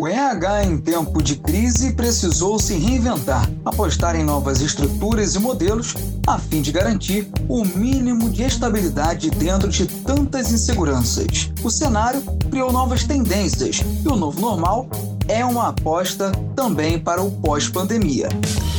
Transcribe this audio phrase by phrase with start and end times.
[0.00, 5.94] O RH, em tempo de crise, precisou se reinventar, apostar em novas estruturas e modelos,
[6.26, 11.52] a fim de garantir o mínimo de estabilidade dentro de tantas inseguranças.
[11.62, 14.88] O cenário criou novas tendências e o novo normal
[15.28, 18.30] é uma aposta também para o pós-pandemia.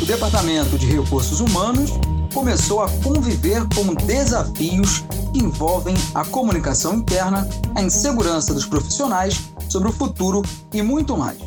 [0.02, 1.92] O Departamento de Recursos Humanos
[2.34, 5.04] começou a conviver com desafios
[5.34, 10.42] que envolvem a comunicação interna, a insegurança dos profissionais sobre o futuro
[10.74, 11.38] e muito mais.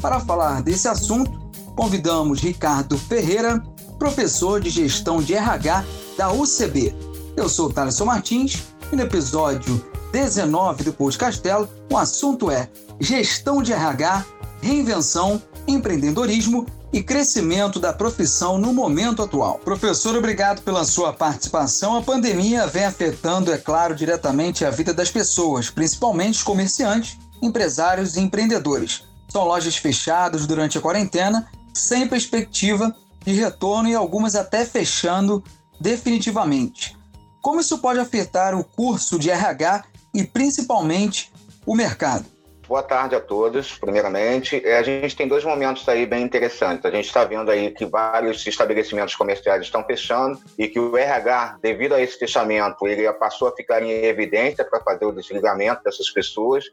[0.00, 1.40] Para falar desse assunto,
[1.76, 3.62] convidamos Ricardo Ferreira,
[3.98, 5.84] professor de gestão de RH
[6.16, 6.94] da UCB.
[7.36, 12.68] Eu sou Thaleson Martins e no episódio 19 do Post Castelo, o assunto é
[13.00, 14.24] gestão de RH,
[14.60, 19.58] reinvenção, empreendedorismo e crescimento da profissão no momento atual.
[19.58, 21.96] Professor, obrigado pela sua participação.
[21.96, 28.16] A pandemia vem afetando, é claro, diretamente a vida das pessoas, principalmente os comerciantes empresários
[28.16, 29.04] e empreendedores.
[29.28, 35.42] São lojas fechadas durante a quarentena, sem perspectiva de retorno e algumas até fechando
[35.80, 36.96] definitivamente.
[37.40, 39.84] Como isso pode afetar o curso de RH
[40.14, 41.32] e principalmente
[41.66, 42.26] o mercado?
[42.66, 44.62] Boa tarde a todos, primeiramente.
[44.64, 46.84] É, a gente tem dois momentos aí bem interessantes.
[46.84, 51.58] A gente está vendo aí que vários estabelecimentos comerciais estão fechando e que o RH,
[51.60, 56.08] devido a esse fechamento, ele passou a ficar em evidência para fazer o desligamento dessas
[56.10, 56.64] pessoas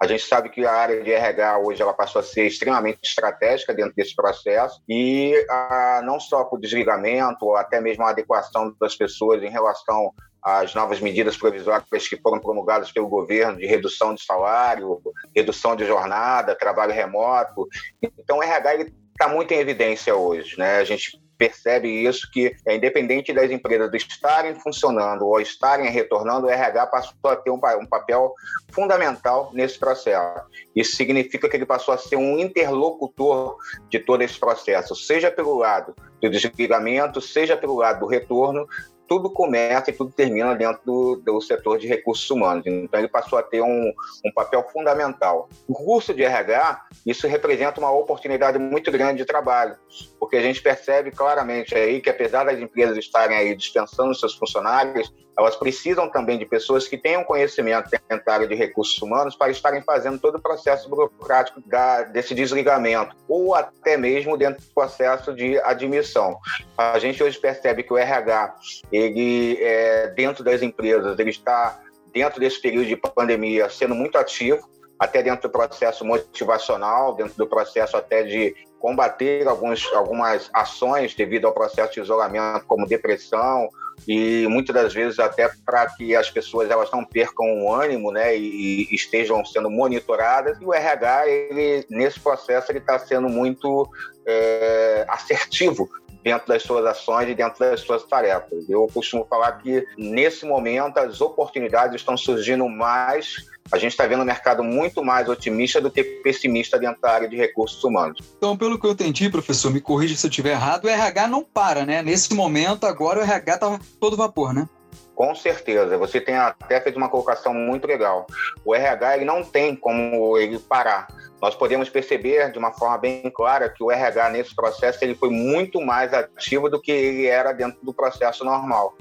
[0.00, 3.74] a gente sabe que a área de RH hoje ela passou a ser extremamente estratégica
[3.74, 8.94] dentro desse processo e a, não só por desligamento ou até mesmo a adequação das
[8.94, 14.24] pessoas em relação às novas medidas provisórias que foram promulgadas pelo governo de redução de
[14.24, 15.00] salário,
[15.34, 17.66] redução de jornada, trabalho remoto.
[18.02, 20.78] Então o RH está muito em evidência hoje, né?
[20.78, 26.50] A gente percebe isso, que é independente das empresas estarem funcionando ou estarem retornando, o
[26.50, 28.34] RH passou a ter um, um papel
[28.72, 30.42] fundamental nesse processo.
[30.74, 33.56] Isso significa que ele passou a ser um interlocutor
[33.88, 38.66] de todo esse processo, seja pelo lado do desligamento, seja pelo lado do retorno,
[39.08, 42.64] tudo começa e tudo termina dentro do, do setor de recursos humanos.
[42.66, 43.92] Então, ele passou a ter um,
[44.24, 45.48] um papel fundamental.
[45.66, 49.76] O curso de RH, isso representa uma oportunidade muito grande de trabalho,
[50.18, 55.12] porque a gente percebe claramente aí que, apesar das empresas estarem aí dispensando seus funcionários,
[55.38, 59.52] elas precisam também de pessoas que tenham conhecimento dentro da área de recursos humanos para
[59.52, 65.32] estarem fazendo todo o processo burocrático da, desse desligamento, ou até mesmo dentro do processo
[65.32, 66.36] de admissão.
[66.76, 68.56] A gente hoje percebe que o RH,
[68.90, 71.80] ele, é, dentro das empresas, ele está,
[72.12, 74.68] dentro desse período de pandemia, sendo muito ativo,
[74.98, 81.46] até dentro do processo motivacional, dentro do processo até de combater alguns, algumas ações devido
[81.46, 83.68] ao processo de isolamento, como depressão,
[84.06, 88.36] e muitas das vezes até para que as pessoas elas não percam o ânimo, né,
[88.36, 90.58] e, e estejam sendo monitoradas.
[90.60, 93.88] E o RH, ele nesse processo, ele está sendo muito
[94.26, 95.88] é, assertivo
[96.22, 98.68] dentro das suas ações e dentro das suas tarefas.
[98.68, 103.36] Eu costumo falar que nesse momento as oportunidades estão surgindo mais
[103.70, 107.28] a gente está vendo o mercado muito mais otimista do que pessimista dentro da área
[107.28, 108.18] de recursos humanos.
[108.36, 111.44] Então, pelo que eu entendi, professor, me corrija se eu estiver errado, o RH não
[111.44, 112.02] para, né?
[112.02, 114.68] Nesse momento, agora o RH está todo vapor, né?
[115.14, 115.98] Com certeza.
[115.98, 118.26] Você tem até feito uma colocação muito legal.
[118.64, 121.08] O RH ele não tem como ele parar.
[121.42, 125.30] Nós podemos perceber de uma forma bem clara que o RH nesse processo ele foi
[125.30, 128.96] muito mais ativo do que ele era dentro do processo normal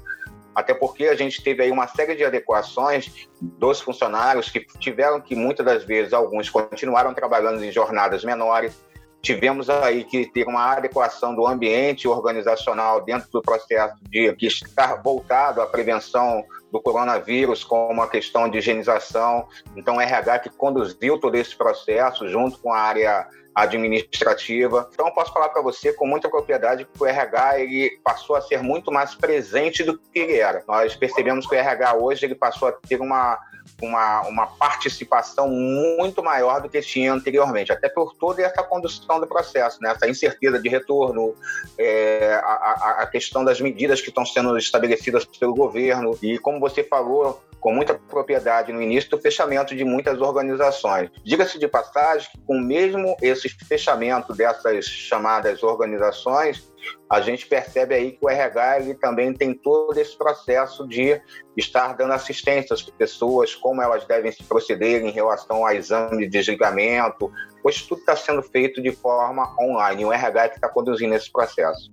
[0.58, 5.36] até porque a gente teve aí uma série de adequações dos funcionários que tiveram que
[5.36, 8.76] muitas das vezes alguns continuaram trabalhando em jornadas menores.
[9.22, 14.96] Tivemos aí que ter uma adequação do ambiente organizacional dentro do processo de que estar
[15.04, 19.48] voltado à prevenção do coronavírus, como a questão de higienização.
[19.76, 24.88] Então, o RH que conduziu todo esse processo junto com a área administrativa.
[24.94, 28.42] Então, eu posso falar para você com muita propriedade que o RH ele passou a
[28.42, 30.64] ser muito mais presente do que ele era.
[30.68, 33.40] Nós percebemos que o RH hoje ele passou a ter uma
[33.82, 39.28] uma, uma participação muito maior do que tinha anteriormente, até por toda essa condução do
[39.28, 39.92] processo, né?
[39.92, 41.36] essa incerteza de retorno,
[41.78, 46.60] é, a, a, a questão das medidas que estão sendo estabelecidas pelo governo, e como
[46.60, 51.10] você falou, com muita propriedade no início do fechamento de muitas organizações.
[51.24, 56.72] Diga-se de passagem que, com mesmo esse fechamento dessas chamadas organizações,
[57.10, 61.20] a gente percebe aí que o RH ele também tem todo esse processo de
[61.56, 66.30] estar dando assistência às pessoas, como elas devem se proceder em relação ao exame de
[66.30, 67.32] desligamento,
[67.64, 70.06] pois tudo está sendo feito de forma online.
[70.06, 71.92] O RH é que está conduzindo esse processo.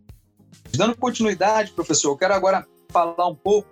[0.76, 3.68] Dando continuidade, professor, eu quero agora falar um pouco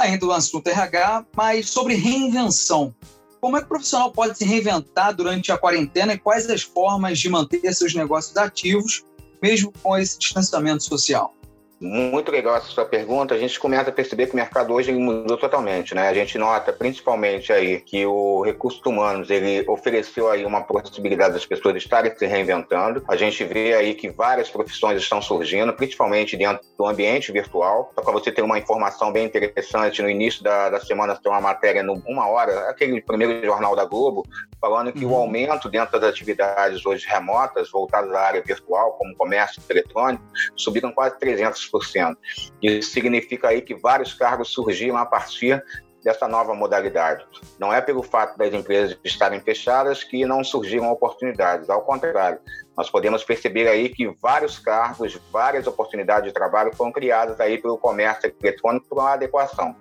[0.00, 2.94] ainda do assunto RH, mas sobre reinvenção.
[3.40, 7.20] como é que o profissional pode se reinventar durante a quarentena e quais as formas
[7.20, 9.04] de manter seus negócios ativos,
[9.40, 11.37] mesmo com esse distanciamento social?
[11.80, 13.34] Muito legal essa sua pergunta.
[13.34, 16.08] A gente começa a perceber que o mercado hoje mudou totalmente, né?
[16.08, 21.46] A gente nota principalmente aí que o recursos humanos ele ofereceu aí uma possibilidade das
[21.46, 23.04] pessoas estarem se reinventando.
[23.06, 27.92] A gente vê aí que várias profissões estão surgindo, principalmente dentro do ambiente virtual.
[27.94, 31.40] Só para você ter uma informação bem interessante, no início da, da semana tem uma
[31.40, 34.26] matéria no Uma Hora, aquele primeiro jornal da Globo,
[34.60, 35.12] falando que uhum.
[35.12, 40.24] o aumento dentro das atividades hoje remotas, voltadas à área virtual, como comércio eletrônico,
[40.56, 41.70] subiram quase 300
[42.78, 45.62] isso significa aí que vários cargos surgiram a partir
[46.02, 47.24] dessa nova modalidade.
[47.58, 52.38] Não é pelo fato das empresas estarem fechadas que não surgiram oportunidades, ao contrário.
[52.78, 57.76] Nós podemos perceber aí que vários cargos, várias oportunidades de trabalho foram criadas aí pelo
[57.76, 59.74] comércio eletrônico por uma adequação.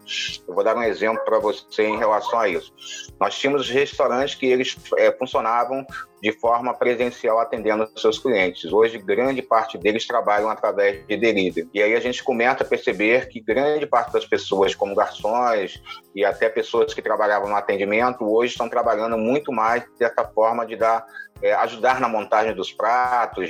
[0.48, 2.74] Eu vou dar um exemplo para você em relação a isso.
[3.20, 5.86] Nós tínhamos restaurantes que eles é, funcionavam
[6.20, 8.74] de forma presencial atendendo seus clientes.
[8.74, 11.70] Hoje, grande parte deles trabalham através de delivery.
[11.72, 15.80] E aí a gente começa a perceber que grande parte das pessoas, como garçons
[16.16, 20.76] e até pessoas que trabalhavam no atendimento, hoje estão trabalhando muito mais dessa forma de
[20.76, 21.06] dar
[21.42, 22.87] é, ajudar na montagem dos pratos,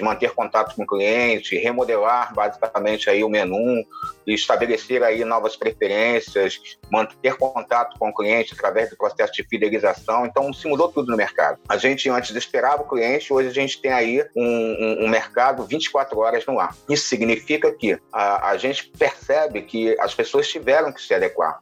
[0.02, 3.86] manter contato com o cliente, remodelar basicamente aí o menu,
[4.26, 6.60] estabelecer aí novas preferências,
[6.92, 10.26] manter contato com o cliente através do processo de fidelização.
[10.26, 11.60] Então, se mudou tudo no mercado.
[11.68, 15.64] A gente antes esperava o cliente, hoje a gente tem aí um, um, um mercado
[15.64, 16.76] 24 horas no ar.
[16.90, 21.60] Isso significa que a, a gente percebe que as pessoas tiveram que se adequar.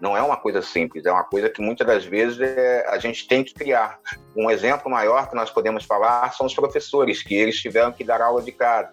[0.00, 3.26] Não é uma coisa simples, é uma coisa que muitas das vezes é, a gente
[3.26, 3.98] tem que criar.
[4.34, 8.20] Um exemplo maior que nós podemos falar são os professores, que eles tiveram que dar
[8.20, 8.90] aula de casa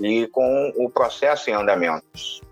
[0.00, 2.06] e com o processo em andamento.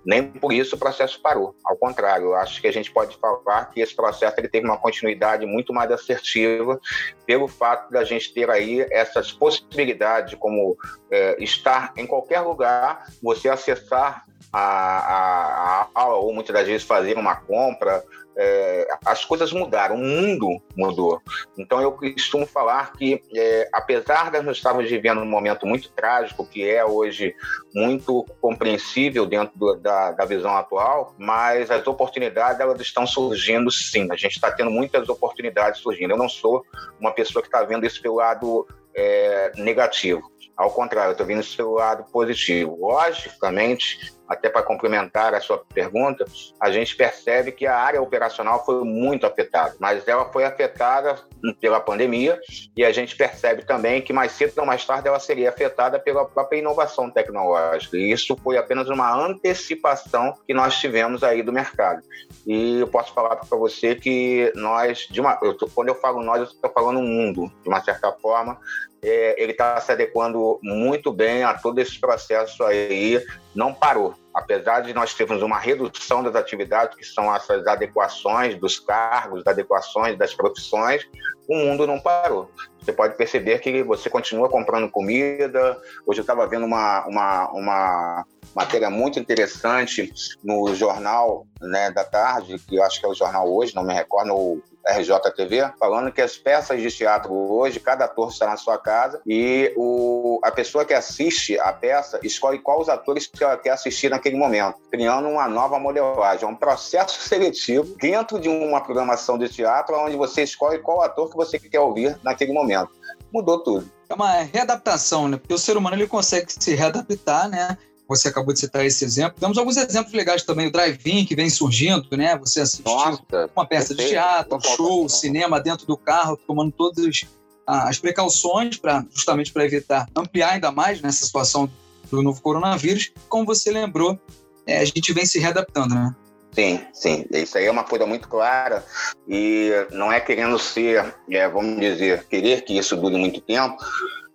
[0.04, 1.54] Nem por isso o processo parou.
[1.64, 4.76] Ao contrário, eu acho que a gente pode falar que esse processo ele teve uma
[4.76, 6.78] continuidade muito mais assertiva
[7.26, 10.76] pelo fato da gente ter aí essas possibilidades, como
[11.10, 17.16] é, estar em qualquer lugar, você acessar a, a, a, ou muitas das vezes fazer
[17.16, 18.04] uma compra,
[18.36, 21.20] é, as coisas mudaram, o mundo mudou.
[21.58, 26.46] Então eu costumo falar que, é, apesar de nós estarmos vivendo um momento muito trágico,
[26.46, 27.34] que é hoje
[27.74, 34.08] muito compreensível dentro do, da, da visão atual, mas as oportunidades elas estão surgindo sim.
[34.10, 36.12] A gente está tendo muitas oportunidades surgindo.
[36.12, 36.64] Eu não sou
[37.00, 40.22] uma pessoa que está vendo isso pelo lado é, negativo.
[40.56, 42.76] Ao contrário, eu estou vendo isso pelo lado positivo.
[42.80, 46.24] Logicamente, até para complementar a sua pergunta,
[46.60, 51.16] a gente percebe que a área operacional foi muito afetada, mas ela foi afetada
[51.60, 52.40] pela pandemia
[52.76, 56.24] e a gente percebe também que mais cedo ou mais tarde ela seria afetada pela
[56.24, 57.96] própria inovação tecnológica.
[57.96, 62.02] E isso foi apenas uma antecipação que nós tivemos aí do mercado.
[62.46, 66.38] E eu posso falar para você que nós, uma, eu tô, quando eu falo nós,
[66.38, 68.58] eu estou falando o mundo, de uma certa forma,
[69.04, 73.22] é, ele está se adequando muito bem a todo esse processo aí,
[73.54, 74.13] não parou.
[74.34, 80.18] Apesar de nós termos uma redução das atividades, que são essas adequações dos cargos, adequações
[80.18, 81.06] das profissões,
[81.48, 82.50] o mundo não parou.
[82.80, 85.80] Você pode perceber que você continua comprando comida.
[86.06, 88.24] Hoje eu estava vendo uma, uma, uma
[88.54, 90.12] matéria muito interessante
[90.42, 93.94] no jornal né, da tarde, que eu acho que é o jornal hoje, não me
[93.94, 98.78] recordo, ou RJTV, falando que as peças de teatro hoje, cada ator está na sua
[98.78, 103.56] casa e o, a pessoa que assiste a peça escolhe quais os atores que ela
[103.56, 109.38] quer assistir naquele momento, criando uma nova modelagem, um processo seletivo dentro de uma programação
[109.38, 112.90] de teatro onde você escolhe qual ator que você quer ouvir naquele momento.
[113.32, 113.90] Mudou tudo.
[114.08, 115.36] É uma readaptação, né?
[115.36, 117.76] Porque o ser humano ele consegue se readaptar, né?
[118.08, 119.40] Você acabou de citar esse exemplo.
[119.40, 120.66] Temos alguns exemplos legais também.
[120.66, 122.36] O drive-in que vem surgindo, né?
[122.38, 123.22] Você assistiu Nossa,
[123.56, 127.24] uma peça de teatro, um show, cinema dentro do carro, tomando todas
[127.66, 131.70] as precauções para justamente para evitar ampliar ainda mais nessa situação
[132.10, 133.10] do novo coronavírus.
[133.28, 134.18] Como você lembrou,
[134.66, 136.14] é, a gente vem se readaptando, né?
[136.52, 137.24] Sim, sim.
[137.32, 138.84] Isso aí é uma coisa muito clara
[139.26, 143.76] e não é querendo ser, é, vamos dizer, querer que isso dure muito tempo,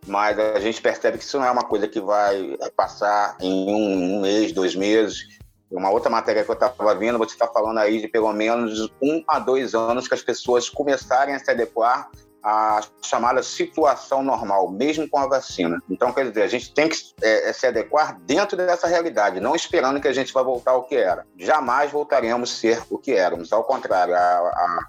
[0.07, 4.17] mas a gente percebe que isso não é uma coisa que vai passar em um,
[4.17, 5.39] um mês, dois meses.
[5.69, 9.23] Uma outra matéria que eu estava vendo, você está falando aí de pelo menos um
[9.27, 12.09] a dois anos que as pessoas começarem a se adequar
[12.43, 15.81] a chamada situação normal, mesmo com a vacina.
[15.89, 19.55] Então, quer dizer, a gente tem que é, é, se adequar dentro dessa realidade, não
[19.55, 21.25] esperando que a gente vá voltar ao que era.
[21.37, 23.51] Jamais voltaremos a ser o que éramos.
[23.51, 24.79] Ao contrário, a, a,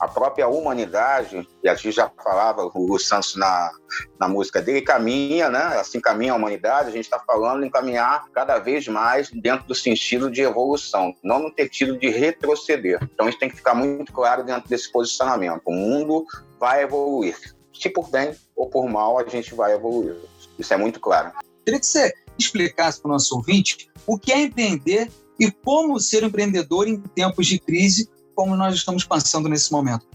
[0.00, 3.70] a própria humanidade, e a gente já falava, o Santos na,
[4.18, 5.78] na música dele, caminha, né?
[5.80, 9.74] Assim caminha a humanidade, a gente está falando em caminhar cada vez mais dentro do
[9.74, 13.00] sentido de evolução, não no sentido de retroceder.
[13.02, 15.62] Então, isso tem que ficar muito claro dentro desse posicionamento.
[15.64, 16.24] O mundo
[16.60, 17.36] vai evoluir.
[17.72, 20.14] Se por bem ou por mal, a gente vai evoluir.
[20.58, 21.32] Isso é muito claro.
[21.64, 26.22] Queria que você explicasse para o nosso ouvinte o que é empreender e como ser
[26.22, 30.06] empreendedor em tempos de crise, como nós estamos passando nesse momento.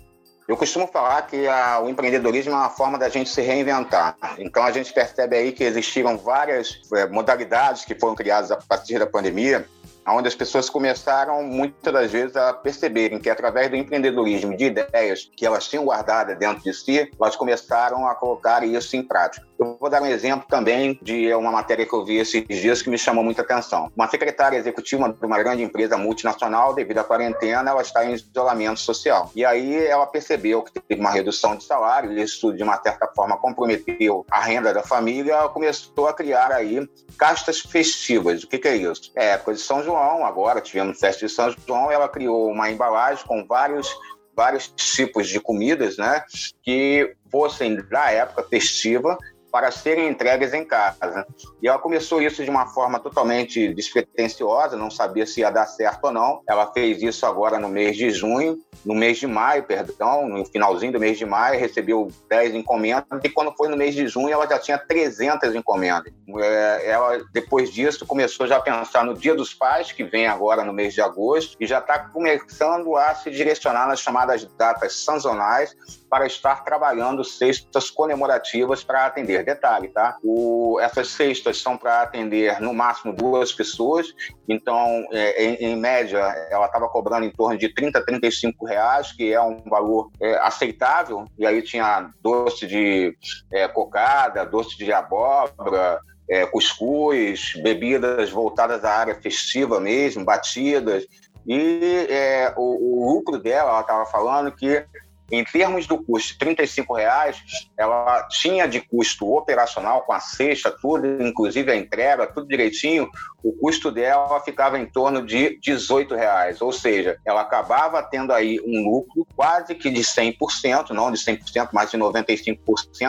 [0.47, 4.15] Eu costumo falar que a, o empreendedorismo é uma forma da gente se reinventar.
[4.37, 8.99] Então a gente percebe aí que existiram várias é, modalidades que foram criadas a partir
[8.99, 9.67] da pandemia
[10.07, 15.29] onde as pessoas começaram muitas das vezes a perceberem que através do empreendedorismo de ideias
[15.35, 19.45] que elas tinham guardadas dentro de si, elas começaram a colocar isso em prática.
[19.57, 22.89] Eu vou dar um exemplo também de uma matéria que eu vi esses dias que
[22.89, 23.91] me chamou muita atenção.
[23.95, 28.79] Uma secretária executiva de uma grande empresa multinacional, devido à quarentena, ela está em isolamento
[28.79, 29.31] social.
[29.35, 33.37] E aí ela percebeu que teve uma redução de salário, isso de uma certa forma
[33.37, 38.43] comprometeu a renda da família, ela começou a criar aí castas festivas.
[38.43, 39.11] O que, que é isso?
[39.15, 43.25] É época de São João, agora tivemos festa de São João, ela criou uma embalagem
[43.25, 43.87] com vários
[44.35, 46.21] vários tipos de comidas, né,
[46.61, 49.17] que fossem da época festiva
[49.55, 51.25] para serem entregues em casa.
[51.63, 56.03] E ela começou isso de uma forma totalmente despretensiosa, não sabia se ia dar certo
[56.03, 56.41] ou não.
[56.45, 60.91] Ela fez isso agora no mês de junho, no mês de maio, perdão, no finalzinho
[60.91, 64.45] do mês de maio, recebeu 10 encomendas e quando foi no mês de junho ela
[64.45, 66.11] já tinha 300 encomendas.
[66.37, 70.65] É, ela, depois disso, começou já a pensar no Dia dos Pais, que vem agora
[70.65, 75.73] no mês de agosto, e já está começando a se direcionar nas chamadas datas sazonais
[76.15, 79.43] para estar trabalhando cestas comemorativas para atender.
[79.43, 80.15] Detalhe, tá?
[80.23, 84.07] O, essas cestas são para atender no máximo duas pessoas,
[84.47, 86.19] então, é, em, em, média,
[86.49, 91.25] ela estava cobrando em torno de 30, 35 reais, que é um valor é, aceitável,
[91.37, 93.13] e aí tinha doce de
[93.51, 101.05] é, cocada, doce de abóbora, é, cuscuz, bebidas voltadas à área festiva mesmo, batidas,
[101.45, 104.85] e é, o, o lucro dela, ela estava falando que
[105.31, 107.37] em termos do custo de R$ reais,
[107.77, 113.09] ela tinha de custo operacional com a cesta, tudo, inclusive a entrega, tudo direitinho,
[113.43, 118.59] o custo dela ficava em torno de R$ reais, ou seja, ela acabava tendo aí
[118.65, 122.57] um lucro quase que de 100%, não de 100%, mas de 95%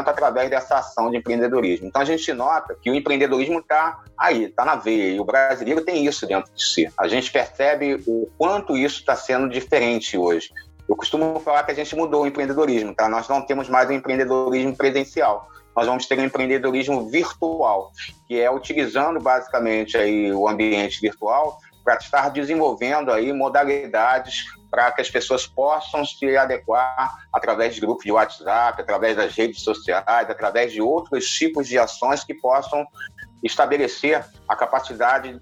[0.07, 1.87] através dessa ação de empreendedorismo.
[1.87, 5.83] Então a gente nota que o empreendedorismo está aí, está na veia, e o brasileiro
[5.83, 6.89] tem isso dentro de si.
[6.99, 10.51] A gente percebe o quanto isso está sendo diferente hoje.
[10.89, 13.09] Eu costumo falar que a gente mudou o empreendedorismo, tá?
[13.09, 15.49] Nós não temos mais o empreendedorismo presencial.
[15.77, 17.91] Nós vamos ter um empreendedorismo virtual,
[18.27, 25.01] que é utilizando basicamente aí o ambiente virtual para estar desenvolvendo aí modalidades para que
[25.01, 30.73] as pessoas possam se adequar através de grupos de WhatsApp, através das redes sociais, através
[30.73, 32.87] de outros tipos de ações que possam
[33.43, 35.41] estabelecer a capacidade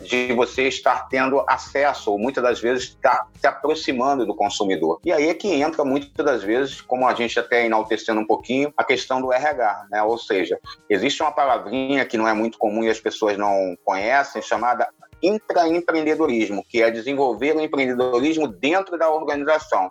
[0.00, 5.00] de, de, você estar tendo acesso, ou muitas das vezes estar se aproximando do consumidor.
[5.04, 8.72] E aí é que entra muitas das vezes, como a gente até enaltecendo um pouquinho,
[8.76, 10.02] a questão do RH, né?
[10.02, 14.42] Ou seja, existe uma palavrinha que não é muito comum e as pessoas não conhecem,
[14.42, 14.88] chamada
[15.22, 19.90] intraempreendedorismo, que é desenvolver o empreendedorismo dentro da organização.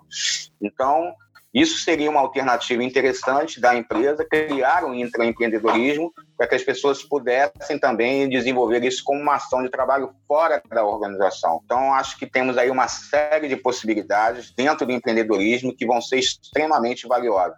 [0.61, 1.13] Então,
[1.53, 7.77] isso seria uma alternativa interessante da empresa, criar um intraempreendedorismo para que as pessoas pudessem
[7.77, 11.61] também desenvolver isso como uma ação de trabalho fora da organização.
[11.65, 16.19] Então, acho que temos aí uma série de possibilidades dentro do empreendedorismo que vão ser
[16.19, 17.57] extremamente valiosas.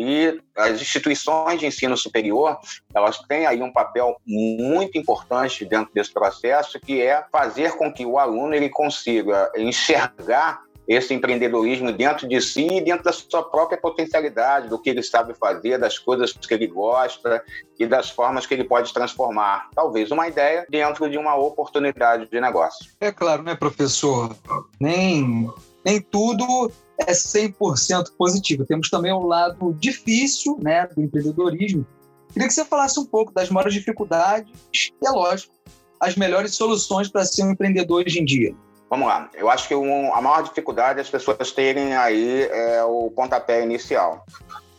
[0.00, 2.58] E as instituições de ensino superior,
[2.94, 8.06] elas têm aí um papel muito importante dentro desse processo, que é fazer com que
[8.06, 13.78] o aluno ele consiga enxergar esse empreendedorismo dentro de si e dentro da sua própria
[13.78, 17.44] potencialidade, do que ele sabe fazer, das coisas que ele gosta
[17.78, 22.40] e das formas que ele pode transformar, talvez, uma ideia dentro de uma oportunidade de
[22.40, 22.90] negócio.
[23.00, 24.34] É claro, né, professor?
[24.80, 25.48] Nem,
[25.84, 28.64] nem tudo é 100% positivo.
[28.64, 31.86] Temos também o lado difícil né, do empreendedorismo.
[32.32, 35.52] Queria que você falasse um pouco das maiores dificuldades e, é lógico,
[35.98, 38.54] as melhores soluções para ser um empreendedor hoje em dia.
[38.88, 39.30] Vamos lá.
[39.34, 43.62] Eu acho que um, a maior dificuldade é as pessoas terem aí é, o pontapé
[43.62, 44.24] inicial.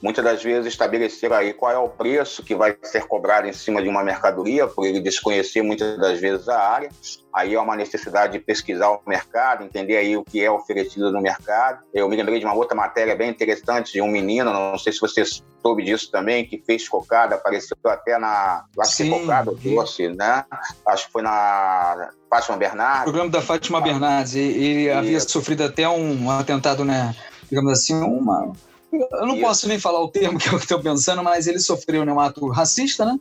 [0.02, 3.82] Muitas das vezes estabelecer aí qual é o preço que vai ser cobrado em cima
[3.82, 6.90] de uma mercadoria, por ele desconhecer muitas das vezes a área.
[7.34, 11.22] Aí é uma necessidade de pesquisar o mercado, entender aí o que é oferecido no
[11.22, 11.80] mercado.
[11.94, 15.00] Eu me lembrei de uma outra matéria bem interessante de um menino, não sei se
[15.00, 15.24] você
[15.62, 18.66] soube disso também, que fez cocada, apareceu até na.
[18.80, 20.44] Acho que cocada, doce, né?
[20.86, 23.02] Acho que foi na Fátima Bernardes.
[23.02, 24.36] O programa da Fátima Bernardes.
[24.36, 27.16] Ele havia sofrido até um atentado, né?
[27.50, 28.52] Digamos assim, uma
[28.92, 29.42] eu não Isso.
[29.42, 32.48] posso nem falar o termo que eu estou pensando, mas ele sofreu né, um ato
[32.50, 33.20] racista, né?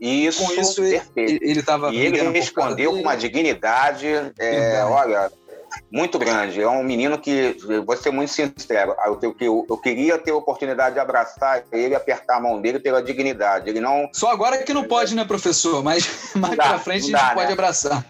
[0.00, 1.44] Isso, com isso perfeito.
[1.44, 1.92] ele estava.
[1.92, 4.06] E ele respondeu com uma dignidade,
[4.38, 5.30] é, olha,
[5.90, 6.60] muito grande.
[6.60, 7.56] É um menino que,
[7.86, 12.36] vou ser muito sincero, eu, eu, eu, queria ter a oportunidade de abraçar ele, apertar
[12.36, 13.68] a mão dele pela dignidade.
[13.68, 14.08] Ele não.
[14.12, 15.82] Só agora que não pode, né, professor?
[15.82, 17.34] Mas mais para frente dá, a gente né?
[17.34, 18.04] pode abraçar.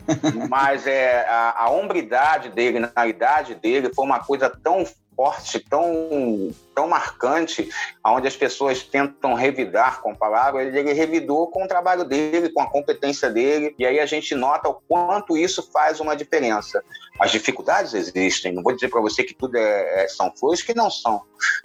[0.49, 4.84] Mas é, a, a hombridade dele, na idade dele, foi uma coisa tão
[5.16, 7.68] forte, tão, tão marcante,
[8.04, 12.61] onde as pessoas tentam revidar com palavras, ele, ele revidou com o trabalho dele, com
[12.61, 16.83] a competência dele, e aí a gente nota o quanto isso faz uma diferença.
[17.18, 20.75] As dificuldades existem, não vou dizer para você que tudo é, é, são flores, que
[20.75, 21.23] não são,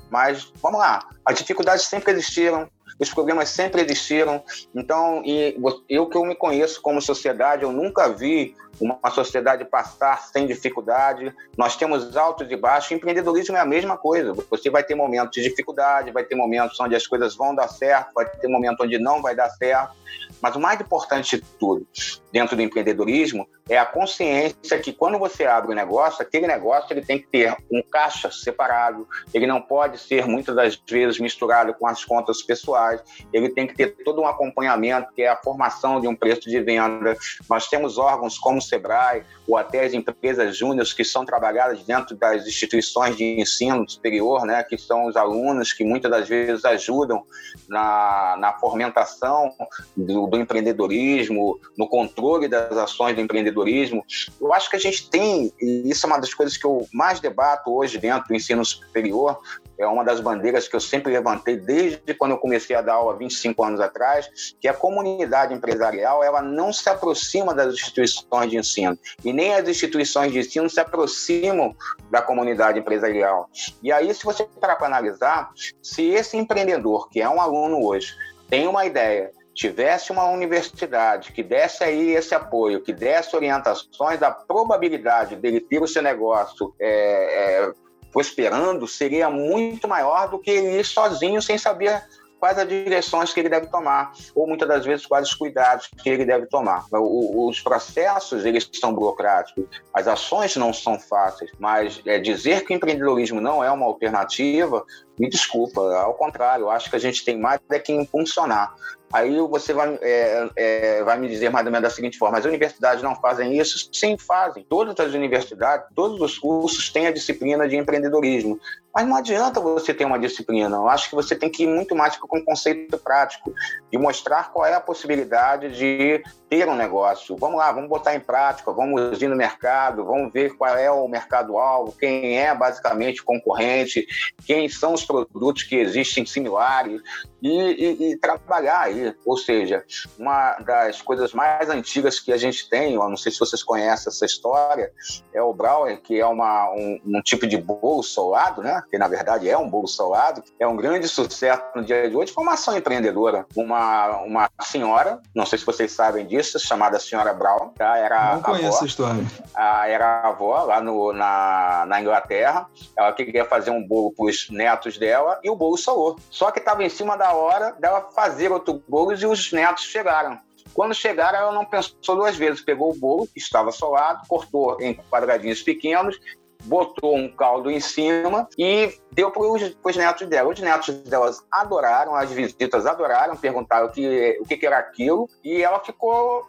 [0.10, 4.44] mas vamos lá, as dificuldades sempre existiram, os problemas sempre existiram.
[4.76, 10.22] Então, e eu que eu me conheço como sociedade, eu nunca vi uma sociedade passar
[10.24, 11.34] sem dificuldade.
[11.58, 12.92] Nós temos altos e baixos.
[12.92, 14.34] Empreendedorismo é a mesma coisa.
[14.50, 18.14] Você vai ter momentos de dificuldade, vai ter momentos onde as coisas vão dar certo,
[18.14, 19.94] vai ter momentos onde não vai dar certo.
[20.42, 21.86] Mas o mais importante de tudo,
[22.32, 27.06] dentro do empreendedorismo, é a consciência que quando você abre um negócio, aquele negócio ele
[27.06, 31.88] tem que ter um caixa separado, ele não pode ser muitas das vezes misturado com
[31.88, 36.08] as contas pessoais, ele tem que ter todo um acompanhamento, que é a formação de
[36.08, 37.16] um preço de venda.
[37.48, 42.46] Nós temos órgãos como Sebrae ou até as empresas júniores que são trabalhadas dentro das
[42.48, 47.24] instituições de ensino superior, né, que são os alunos que muitas das vezes ajudam
[47.68, 49.52] na, na fomentação
[49.98, 54.06] do, do empreendedorismo, no controle das ações do empreendedorismo.
[54.40, 57.20] Eu acho que a gente tem, e isso é uma das coisas que eu mais
[57.20, 59.40] debato hoje dentro do ensino superior,
[59.80, 63.16] é uma das bandeiras que eu sempre levantei desde quando eu comecei a dar aula
[63.16, 69.00] 25 anos atrás, que a comunidade empresarial ela não se aproxima das instituições de ensino
[69.24, 71.74] e nem as instituições de ensino se aproximam
[72.12, 73.50] da comunidade empresarial.
[73.82, 75.50] E aí, se você parar para analisar,
[75.82, 78.14] se esse empreendedor que é um aluno hoje
[78.50, 84.32] tem uma ideia tivesse uma universidade que desse aí esse apoio, que desse orientações, a
[84.32, 87.72] probabilidade dele ter o seu negócio é, é,
[88.12, 92.02] prosperando seria muito maior do que ele ir sozinho sem saber
[92.40, 96.10] quais as direções que ele deve tomar, ou muitas das vezes quais os cuidados que
[96.10, 96.86] ele deve tomar.
[96.92, 102.74] O, os processos, eles são burocráticos, as ações não são fáceis, mas é, dizer que
[102.74, 104.84] o empreendedorismo não é uma alternativa,
[105.20, 108.74] me desculpa, ao contrário, acho que a gente tem mais é que impulsionar.
[109.12, 112.46] Aí você vai, é, é, vai me dizer mais ou menos da seguinte forma: as
[112.46, 113.90] universidades não fazem isso?
[113.92, 114.64] Sim, fazem.
[114.70, 118.60] Todas as universidades, todos os cursos têm a disciplina de empreendedorismo.
[118.94, 120.76] Mas não adianta você ter uma disciplina.
[120.76, 123.54] Eu acho que você tem que ir muito mais com um conceito prático,
[123.92, 127.36] de mostrar qual é a possibilidade de ter um negócio.
[127.38, 131.08] Vamos lá, vamos botar em prática, vamos ir no mercado, vamos ver qual é o
[131.08, 134.08] mercado-alvo, quem é basicamente o concorrente,
[134.46, 137.02] quem são os produtos que existem similares
[137.42, 139.14] e, e, e trabalhar aí.
[139.26, 139.84] Ou seja,
[140.18, 144.10] uma das coisas mais antigas que a gente tem, eu não sei se vocês conhecem
[144.10, 144.92] essa história,
[145.34, 148.82] é o Brauer, que é uma, um, um tipo de bolo solado, né?
[148.90, 152.32] que na verdade é um bolo solado, é um grande sucesso no dia de hoje,
[152.32, 153.46] foi uma ação empreendedora.
[153.56, 157.98] Uma, uma senhora, não sei se vocês sabem disso, chamada Senhora Brown, tá?
[157.98, 159.24] era não conheço avó, a história.
[159.56, 162.68] A, era a avó lá no, na, na Inglaterra,
[162.98, 166.18] ela queria fazer um bolo para os netos dela e o bolo solou.
[166.30, 170.38] Só que estava em cima da hora dela fazer outro bolo e os netos chegaram.
[170.74, 172.62] Quando chegaram, ela não pensou duas vezes.
[172.62, 176.20] Pegou o bolo, que estava solado, cortou em quadradinhos pequenos
[176.64, 180.50] botou um caldo em cima e deu para os netos dela.
[180.50, 185.62] Os netos delas adoraram, as visitas adoraram, perguntaram o que, o que era aquilo e
[185.62, 186.46] ela ficou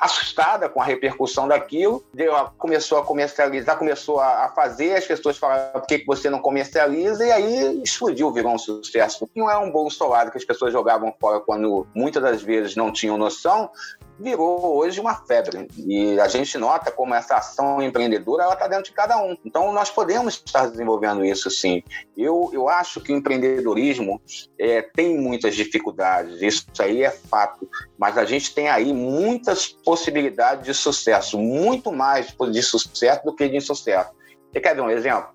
[0.00, 5.72] assustada com a repercussão daquilo, deu, começou a comercializar, começou a, fazer, as pessoas falaram
[5.72, 9.28] por que, você não comercializa, e aí explodiu, virou um sucesso.
[9.34, 12.92] Não é um bolo solado que as pessoas jogavam fora quando muitas das vezes não
[12.92, 13.70] tinham noção,
[14.18, 15.68] virou hoje uma febre.
[15.76, 19.36] E a gente nota como essa ação empreendedora ela está dentro de cada um.
[19.44, 21.82] Então nós podemos estar desenvolvendo isso sim.
[22.16, 24.20] Eu, eu acho que o empreendedorismo
[24.58, 27.68] é, tem muitas dificuldades, isso aí é fato.
[27.98, 33.48] Mas a gente tem aí muitas possibilidades de sucesso, muito mais de sucesso do que
[33.48, 34.10] de insucesso.
[34.52, 35.28] Você quer ver um exemplo?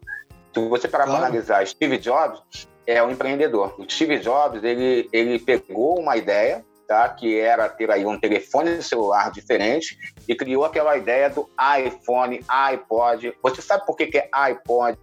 [0.54, 1.20] Se você parar claro.
[1.20, 3.76] para analisar Steve Jobs, é o empreendedor.
[3.78, 8.84] O Steve Jobs, ele, ele pegou uma ideia, tá, que era ter aí um telefone
[8.84, 11.49] celular diferente e criou aquela ideia do
[11.86, 13.34] iPhone, iPod.
[13.41, 14.97] Você sabe por que, que é iPod,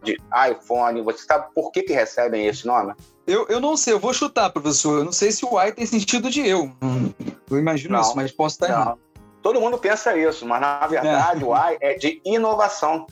[0.51, 1.01] iPhone?
[1.03, 2.95] Você sabe por que, que recebem esse nome?
[3.27, 4.99] Eu, eu não sei, eu vou chutar, professor.
[4.99, 6.71] Eu não sei se o I tem sentido de eu.
[7.51, 8.75] Eu imagino não, isso, mas posso estar não.
[8.75, 8.99] errado.
[9.43, 11.47] Todo mundo pensa isso, mas na verdade é.
[11.47, 13.07] o I é de inovação.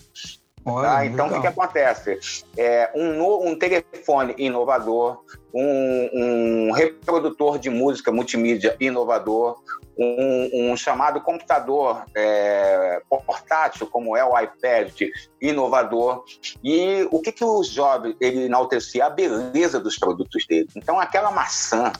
[0.67, 1.07] Olha, tá?
[1.07, 2.19] Então, o que, que acontece?
[2.57, 5.23] É, um, um telefone inovador,
[5.55, 9.63] um, um, reprodutor de música multimídia inovador,
[9.97, 14.93] um, um chamado computador é, portátil, como é o iPad,
[15.41, 16.25] inovador.
[16.65, 19.07] E o que, que o Jobs ele enaltecia?
[19.07, 20.69] A beleza dos produtos dele.
[20.75, 21.93] Então, aquela maçã,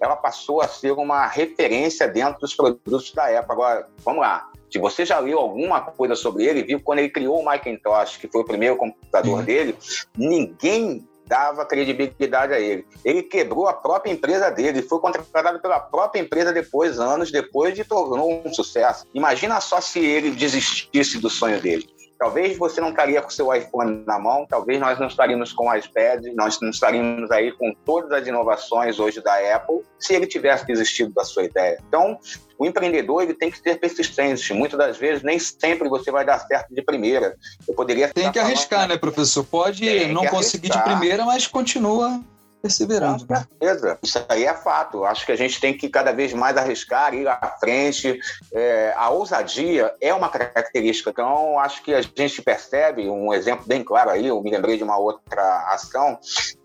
[0.00, 3.52] ela passou a ser uma referência dentro dos produtos da época.
[3.52, 4.51] Agora, vamos lá.
[4.72, 8.26] Se você já leu alguma coisa sobre ele, viu quando ele criou o Macintosh, que
[8.26, 9.44] foi o primeiro computador uhum.
[9.44, 9.76] dele,
[10.16, 12.86] ninguém dava credibilidade a ele.
[13.04, 17.84] Ele quebrou a própria empresa dele, foi contratado pela própria empresa depois, anos depois, e
[17.84, 19.06] tornou um sucesso.
[19.14, 21.86] Imagina só se ele desistisse do sonho dele.
[22.22, 25.74] Talvez você não estaria com seu iPhone na mão, talvez nós não estaríamos com o
[25.74, 30.64] iPad, nós não estaríamos aí com todas as inovações hoje da Apple, se ele tivesse
[30.64, 31.82] desistido da sua ideia.
[31.88, 32.16] Então,
[32.56, 34.54] o empreendedor ele tem que ser persistente.
[34.54, 37.34] Muitas das vezes, nem sempre você vai dar certo de primeira.
[37.66, 39.42] Eu poderia Tem que arriscar, né, professor?
[39.42, 42.20] Pode não conseguir de primeira, mas continua
[42.62, 43.26] perseverando.
[43.26, 43.40] Com né?
[43.40, 43.88] certeza.
[43.88, 43.98] Né?
[44.02, 45.04] Isso aí é fato.
[45.04, 48.18] Acho que a gente tem que cada vez mais arriscar, ir à frente.
[48.52, 51.10] É, a ousadia é uma característica.
[51.10, 54.84] Então, acho que a gente percebe, um exemplo bem claro aí, eu me lembrei de
[54.84, 56.18] uma outra ação,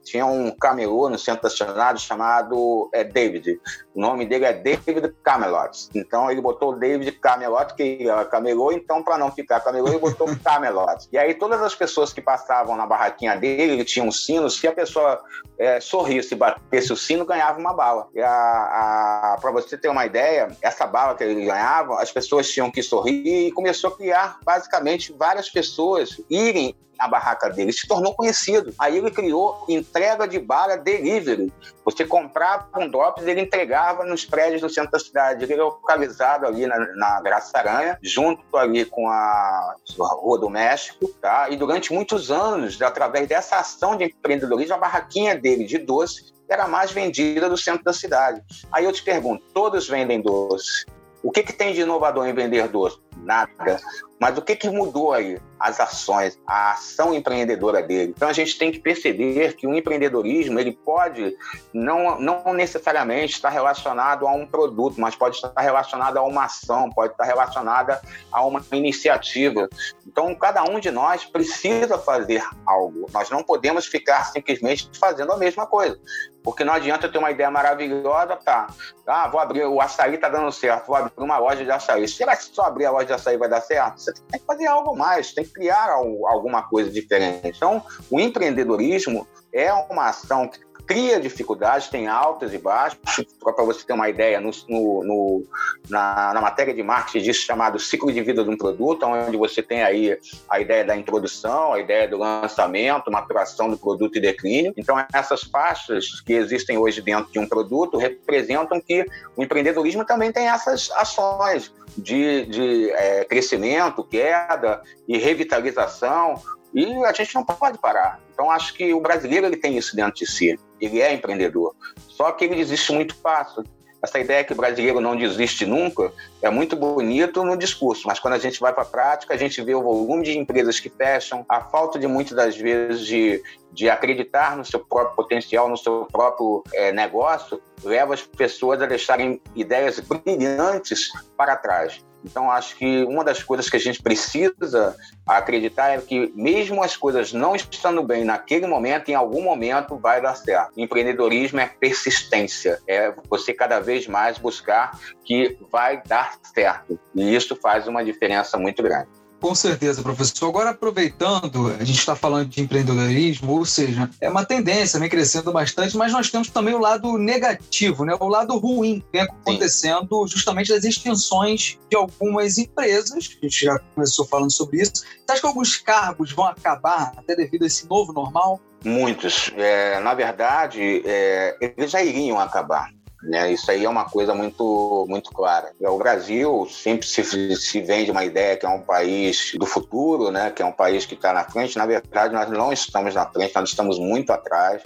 [0.07, 3.59] tinha um camelô no centro da cidade chamado é, David.
[3.93, 5.89] O nome dele é David Camelot.
[5.93, 10.27] Então ele botou David Camelot, que era camelô, então para não ficar camelô, ele botou
[10.43, 11.07] Camelot.
[11.11, 14.67] E aí todas as pessoas que passavam na barraquinha dele, ele tinha um sino, se
[14.67, 15.21] a pessoa
[15.57, 18.07] é, sorrisse e batesse o sino, ganhava uma bala.
[18.13, 22.81] E para você ter uma ideia, essa bala que ele ganhava, as pessoas tinham que
[22.81, 28.73] sorrir e começou a criar basicamente várias pessoas irem a barraca dele, se tornou conhecido.
[28.79, 31.51] Aí ele criou entrega de bala delivery.
[31.85, 35.43] Você comprava um drops ele entregava nos prédios do centro da cidade.
[35.43, 41.07] Ele é localizado ali na, na Graça Aranha, junto ali com a Rua do México,
[41.21, 41.49] tá?
[41.49, 46.67] E durante muitos anos, através dessa ação de empreendedorismo, a barraquinha dele de doce era
[46.67, 48.41] mais vendida do centro da cidade.
[48.71, 50.85] Aí eu te pergunto, todos vendem doce?
[51.21, 52.99] O que, que tem de inovador em vender doce?
[53.17, 53.79] Nada.
[54.19, 55.39] Mas o que, que mudou aí?
[55.59, 58.13] As ações, a ação empreendedora dele.
[58.15, 61.35] Então a gente tem que perceber que o empreendedorismo ele pode
[61.73, 66.89] não, não necessariamente estar relacionado a um produto, mas pode estar relacionado a uma ação,
[66.89, 68.01] pode estar relacionada
[68.31, 69.67] a uma iniciativa.
[70.05, 73.07] Então cada um de nós precisa fazer algo.
[73.11, 75.99] Nós não podemos ficar simplesmente fazendo a mesma coisa.
[76.43, 78.67] Porque não adianta ter uma ideia maravilhosa, tá?
[79.05, 82.07] Ah, vou abrir, o açaí tá dando certo, vou abrir uma loja de açaí.
[82.07, 83.99] Será que só abrir a loja de açaí vai dar certo?
[84.13, 87.57] Você tem que fazer algo mais, tem que criar alguma coisa diferente.
[87.57, 92.97] Então, o empreendedorismo é uma ação que cria dificuldades, tem altas e baixas.
[93.43, 95.45] Para você ter uma ideia, no, no,
[95.89, 99.61] na, na, matéria de marketing disso chamado ciclo de vida de um produto, onde você
[99.61, 100.17] tem aí
[100.49, 104.73] a ideia da introdução, a ideia do lançamento, maturação do produto e declínio.
[104.77, 110.31] Então, essas faixas que existem hoje dentro de um produto representam que o empreendedorismo também
[110.31, 116.41] tem essas ações de, de é, crescimento, queda e revitalização,
[116.73, 118.19] e a gente não pode parar.
[118.33, 120.59] Então, acho que o brasileiro ele tem isso dentro de si.
[120.79, 121.75] Ele é empreendedor.
[122.07, 123.63] Só que ele desiste muito fácil.
[124.01, 126.11] Essa ideia que o brasileiro não desiste nunca
[126.41, 129.59] é muito bonito no discurso, mas quando a gente vai para a prática, a gente
[129.61, 133.89] vê o volume de empresas que fecham, a falta de muitas das vezes de, de
[133.89, 139.41] acreditar no seu próprio potencial, no seu próprio é, negócio, leva as pessoas a deixarem
[139.55, 141.99] ideias brilhantes para trás.
[142.27, 146.95] Então, acho que uma das coisas que a gente precisa acreditar é que, mesmo as
[146.95, 150.73] coisas não estando bem naquele momento, em algum momento vai dar certo.
[150.77, 156.99] Empreendedorismo é persistência, é você cada vez mais buscar que vai dar certo.
[157.15, 159.07] E isso faz uma diferença muito grande.
[159.39, 160.49] Com certeza, professor.
[160.49, 165.51] Agora, aproveitando, a gente está falando de empreendedorismo, ou seja, é uma tendência, vem crescendo
[165.51, 168.15] bastante, mas nós temos também o lado negativo, né?
[168.19, 170.33] o lado ruim que vem acontecendo Sim.
[170.33, 173.11] justamente das extinções de algumas empresas.
[173.11, 174.93] A gente já começou falando sobre isso.
[174.95, 178.59] Você acha que alguns cargos vão acabar até devido a esse novo normal?
[178.83, 179.51] Muitos.
[179.55, 182.96] É, na verdade, é, eles já iriam acabar.
[183.27, 183.51] Né?
[183.51, 185.73] Isso aí é uma coisa muito, muito clara.
[185.81, 190.49] O Brasil sempre se, se vende uma ideia que é um país do futuro, né?
[190.49, 191.77] que é um país que está na frente.
[191.77, 194.81] Na verdade, nós não estamos na frente, nós estamos muito atrás.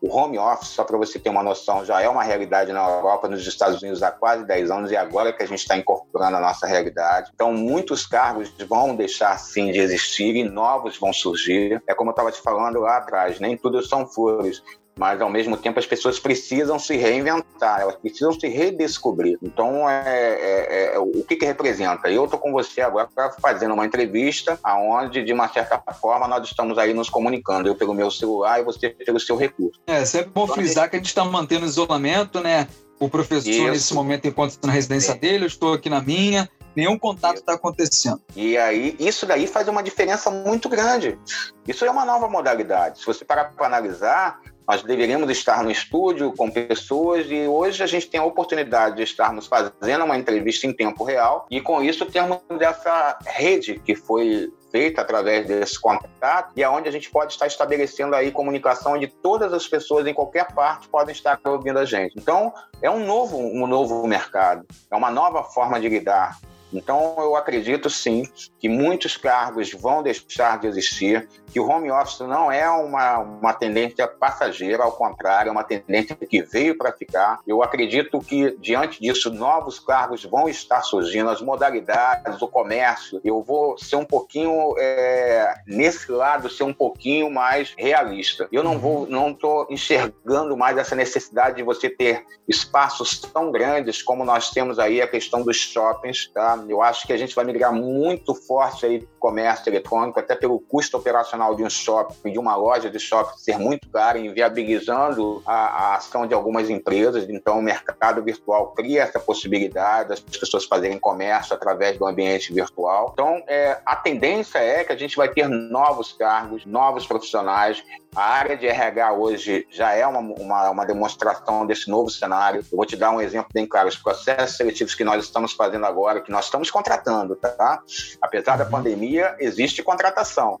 [0.00, 3.28] O home office, só para você ter uma noção, já é uma realidade na Europa,
[3.28, 6.40] nos Estados Unidos há quase 10 anos e agora que a gente está incorporando a
[6.40, 7.30] nossa realidade.
[7.32, 11.80] Então, muitos cargos vão deixar sim de existir e novos vão surgir.
[11.86, 14.60] É como eu estava te falando lá atrás, nem tudo são flores
[14.96, 19.38] mas ao mesmo tempo as pessoas precisam se reinventar, elas precisam se redescobrir.
[19.42, 22.10] Então, é, é, é o que, que representa?
[22.10, 23.08] Eu estou com você agora
[23.40, 27.94] fazendo uma entrevista, aonde de uma certa forma nós estamos aí nos comunicando, eu pelo
[27.94, 29.80] meu celular e você pelo seu recurso.
[29.86, 32.68] É sempre bom então, frisar que a gente está mantendo isolamento, né?
[33.00, 33.68] O professor Isso.
[33.68, 38.20] nesse momento encontra na residência dele, eu estou aqui na minha, nenhum contato está acontecendo.
[38.36, 41.18] E aí, isso daí faz uma diferença muito grande.
[41.66, 43.00] Isso é uma nova modalidade.
[43.00, 47.86] Se você parar para analisar, nós deveríamos estar no estúdio com pessoas e hoje a
[47.86, 52.06] gente tem a oportunidade de estarmos fazendo uma entrevista em tempo real e com isso
[52.06, 57.32] termos essa rede que foi feita através desse contato e aonde é a gente pode
[57.32, 61.84] estar estabelecendo aí comunicação de todas as pessoas em qualquer parte podem estar ouvindo a
[61.84, 62.14] gente.
[62.16, 66.38] Então, é um novo, um novo mercado, é uma nova forma de lidar
[66.72, 68.24] então, eu acredito sim
[68.58, 73.52] que muitos cargos vão deixar de existir, que o home office não é uma, uma
[73.52, 77.40] tendência passageira, ao contrário, é uma tendência que veio para ficar.
[77.46, 83.20] Eu acredito que, diante disso, novos cargos vão estar surgindo, as modalidades, o comércio.
[83.22, 88.48] Eu vou ser um pouquinho, é, nesse lado, ser um pouquinho mais realista.
[88.50, 94.02] Eu não vou, não estou enxergando mais essa necessidade de você ter espaços tão grandes
[94.02, 96.62] como nós temos aí a questão dos shoppings, tá?
[96.68, 100.96] Eu acho que a gente vai migrar muito forte aí comércio eletrônico, até pelo custo
[100.96, 105.94] operacional de um shopping, de uma loja de shopping ser muito caro, inviabilizando a, a
[105.96, 107.28] ação de algumas empresas.
[107.28, 113.10] Então, o mercado virtual cria essa possibilidade das pessoas fazerem comércio através do ambiente virtual.
[113.12, 117.82] Então, é, a tendência é que a gente vai ter novos cargos, novos profissionais.
[118.14, 122.60] A área de RH hoje já é uma, uma, uma demonstração desse novo cenário.
[122.70, 123.88] Eu vou te dar um exemplo bem claro.
[123.88, 127.80] Os processos seletivos que nós estamos fazendo agora, que nós estamos contratando, tá?
[128.20, 128.70] Apesar da uhum.
[128.70, 130.60] pandemia, existe contratação.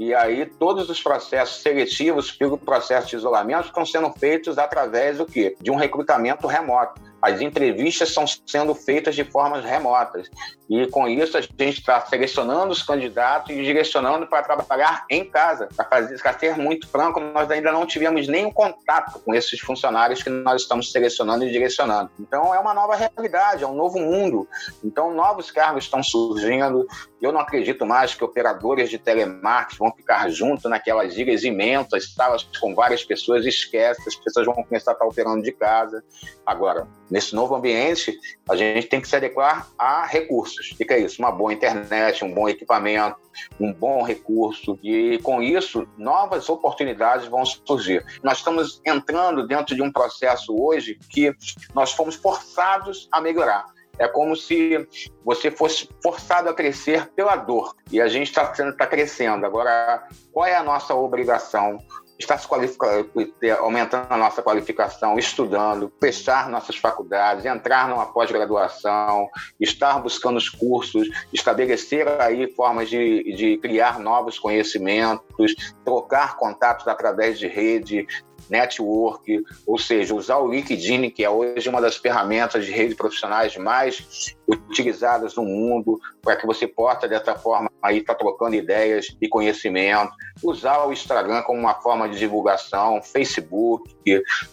[0.00, 5.26] E aí todos os processos seletivos pelo processo de isolamento estão sendo feitos através do
[5.26, 5.54] quê?
[5.60, 6.98] De um recrutamento remoto.
[7.20, 10.30] As entrevistas estão sendo feitas de formas remotas.
[10.70, 15.68] E com isso a gente está selecionando os candidatos e direcionando para trabalhar em casa.
[15.76, 20.62] Para ser muito franco, nós ainda não tivemos nenhum contato com esses funcionários que nós
[20.62, 22.12] estamos selecionando e direcionando.
[22.20, 24.46] Então é uma nova realidade, é um novo mundo.
[24.84, 26.86] Então novos cargos estão surgindo.
[27.20, 32.46] Eu não acredito mais que operadores de telemarketing vão ficar junto naquelas ilhas imensas, salas
[32.60, 36.04] com várias pessoas, esquece, as pessoas vão começar a estar operando de casa.
[36.46, 38.16] Agora, nesse novo ambiente,
[38.48, 40.59] a gente tem que se adequar a recursos.
[40.76, 41.20] Que é isso?
[41.20, 43.16] Uma boa internet, um bom equipamento,
[43.58, 44.78] um bom recurso.
[44.82, 48.04] E com isso, novas oportunidades vão surgir.
[48.22, 51.34] Nós estamos entrando dentro de um processo hoje que
[51.74, 53.66] nós fomos forçados a melhorar.
[53.98, 54.88] É como se
[55.22, 57.76] você fosse forçado a crescer pela dor.
[57.92, 59.44] E a gente está tá crescendo.
[59.44, 61.78] Agora, qual é a nossa obrigação?
[62.20, 63.10] Estar se qualificando,
[63.58, 69.28] aumentando a nossa qualificação, estudando, fechar nossas faculdades, entrar numa pós-graduação,
[69.58, 75.54] estar buscando os cursos, estabelecer aí formas de, de criar novos conhecimentos,
[75.84, 78.06] trocar contatos através de rede,
[78.50, 83.56] network, ou seja, usar o LinkedIn, que é hoje uma das ferramentas de rede profissionais
[83.56, 89.16] mais utilizadas no mundo, para que você possa, dessa forma, aí estar tá trocando ideias
[89.20, 93.88] e conhecimento, usar o Instagram como uma forma de divulgação, Facebook,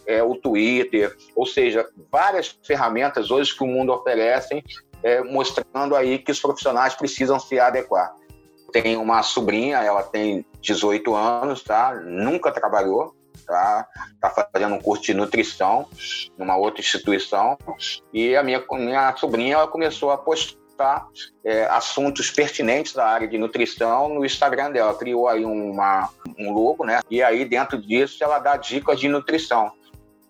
[0.05, 4.63] é, o Twitter, ou seja, várias ferramentas hoje que o mundo oferece,
[5.03, 8.13] é, mostrando aí que os profissionais precisam se adequar.
[8.71, 11.95] Tem uma sobrinha, ela tem 18 anos, tá?
[11.95, 13.88] Nunca trabalhou, tá,
[14.19, 15.88] tá fazendo um curso de nutrição
[16.38, 17.58] numa outra instituição
[18.13, 21.08] e a minha, minha sobrinha ela começou a postar
[21.43, 24.93] é, assuntos pertinentes da área de nutrição no Instagram dela.
[24.93, 27.00] Criou aí uma, um logo, né?
[27.10, 29.71] E aí dentro disso ela dá dicas de nutrição.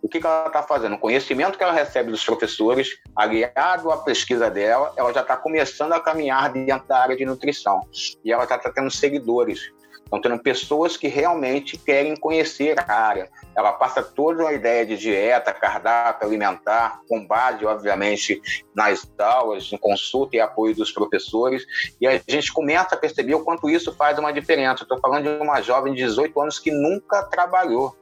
[0.01, 0.95] O que, ela está fazendo?
[0.95, 5.93] O conhecimento que ela recebe dos professores, aliado à pesquisa dela, ela já está começando
[5.93, 7.81] a caminhar dentro da área de nutrição.
[8.23, 9.71] E ela está tendo seguidores.
[10.09, 13.29] Tendo pessoas que realmente querem conhecer a área.
[13.55, 18.41] Ela passa toda uma ideia de dieta, cardápio alimentar, com base, obviamente,
[18.75, 21.65] nas aulas, em consulta e apoio dos professores.
[21.99, 24.83] E a gente começa a perceber o quanto isso faz uma diferença.
[24.83, 27.95] Estou falando de uma jovem de 18 anos que nunca trabalhou.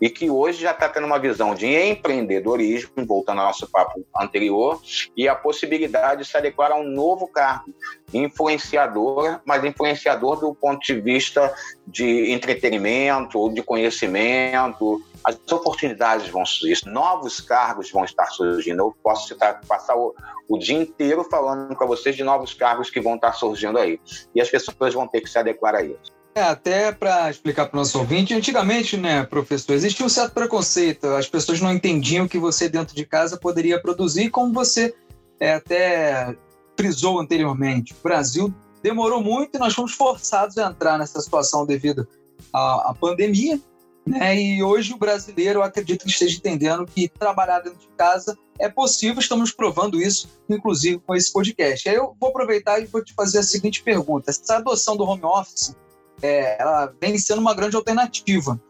[0.00, 4.80] E que hoje já está tendo uma visão de empreendedorismo, voltando ao nosso papo anterior,
[5.16, 7.74] e a possibilidade de se adequar a um novo cargo,
[8.12, 11.52] influenciador, mas influenciador do ponto de vista
[11.86, 15.02] de entretenimento ou de conhecimento.
[15.22, 18.82] As oportunidades vão surgir, novos cargos vão estar surgindo.
[18.82, 20.14] Eu posso citar, passar o,
[20.48, 24.00] o dia inteiro falando para vocês de novos cargos que vão estar surgindo aí.
[24.34, 26.19] E as pessoas vão ter que se adequar a isso.
[26.40, 31.06] É, até para explicar para o nosso ouvinte, antigamente, né, professor, existia um certo preconceito.
[31.08, 34.94] As pessoas não entendiam que você dentro de casa poderia produzir, como você
[35.38, 36.34] é, até
[36.78, 37.92] frisou anteriormente.
[37.92, 42.08] O Brasil demorou muito e nós fomos forçados a entrar nessa situação devido
[42.50, 43.60] à, à pandemia.
[44.06, 44.40] Né?
[44.40, 49.20] E hoje o brasileiro, acredito que esteja entendendo que trabalhar dentro de casa é possível,
[49.20, 51.86] estamos provando isso, inclusive com esse podcast.
[51.86, 55.24] Aí eu vou aproveitar e vou te fazer a seguinte pergunta: essa adoção do home
[55.24, 55.76] office
[56.22, 58.60] é, ela vem sendo uma grande alternativa.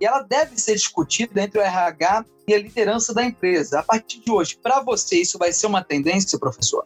[0.00, 3.80] E ela deve ser discutida entre o RH e a liderança da empresa.
[3.80, 6.84] A partir de hoje, para você, isso vai ser uma tendência, professor?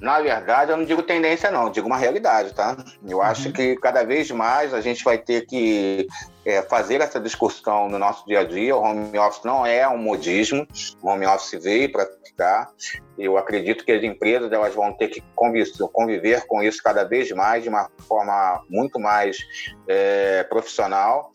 [0.00, 2.76] Na verdade, eu não digo tendência, não, digo uma realidade, tá?
[3.06, 3.22] Eu uhum.
[3.22, 6.06] acho que cada vez mais a gente vai ter que
[6.44, 8.76] é, fazer essa discussão no nosso dia a dia.
[8.76, 10.66] O home office não é um modismo,
[11.02, 12.70] o home office veio para ficar.
[13.16, 17.62] Eu acredito que as empresas elas vão ter que conviver com isso cada vez mais,
[17.62, 19.38] de uma forma muito mais
[19.86, 21.32] é, profissional.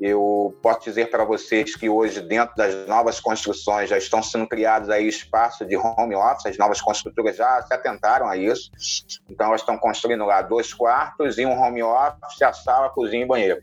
[0.00, 4.90] Eu posso dizer para vocês que hoje, dentro das novas construções, já estão sendo criados
[4.90, 8.70] aí espaços de home office, as novas construtoras já se atentaram a isso.
[9.28, 13.28] Então, elas estão construindo lá dois quartos e um home office, a sala, cozinha e
[13.28, 13.62] banheiro.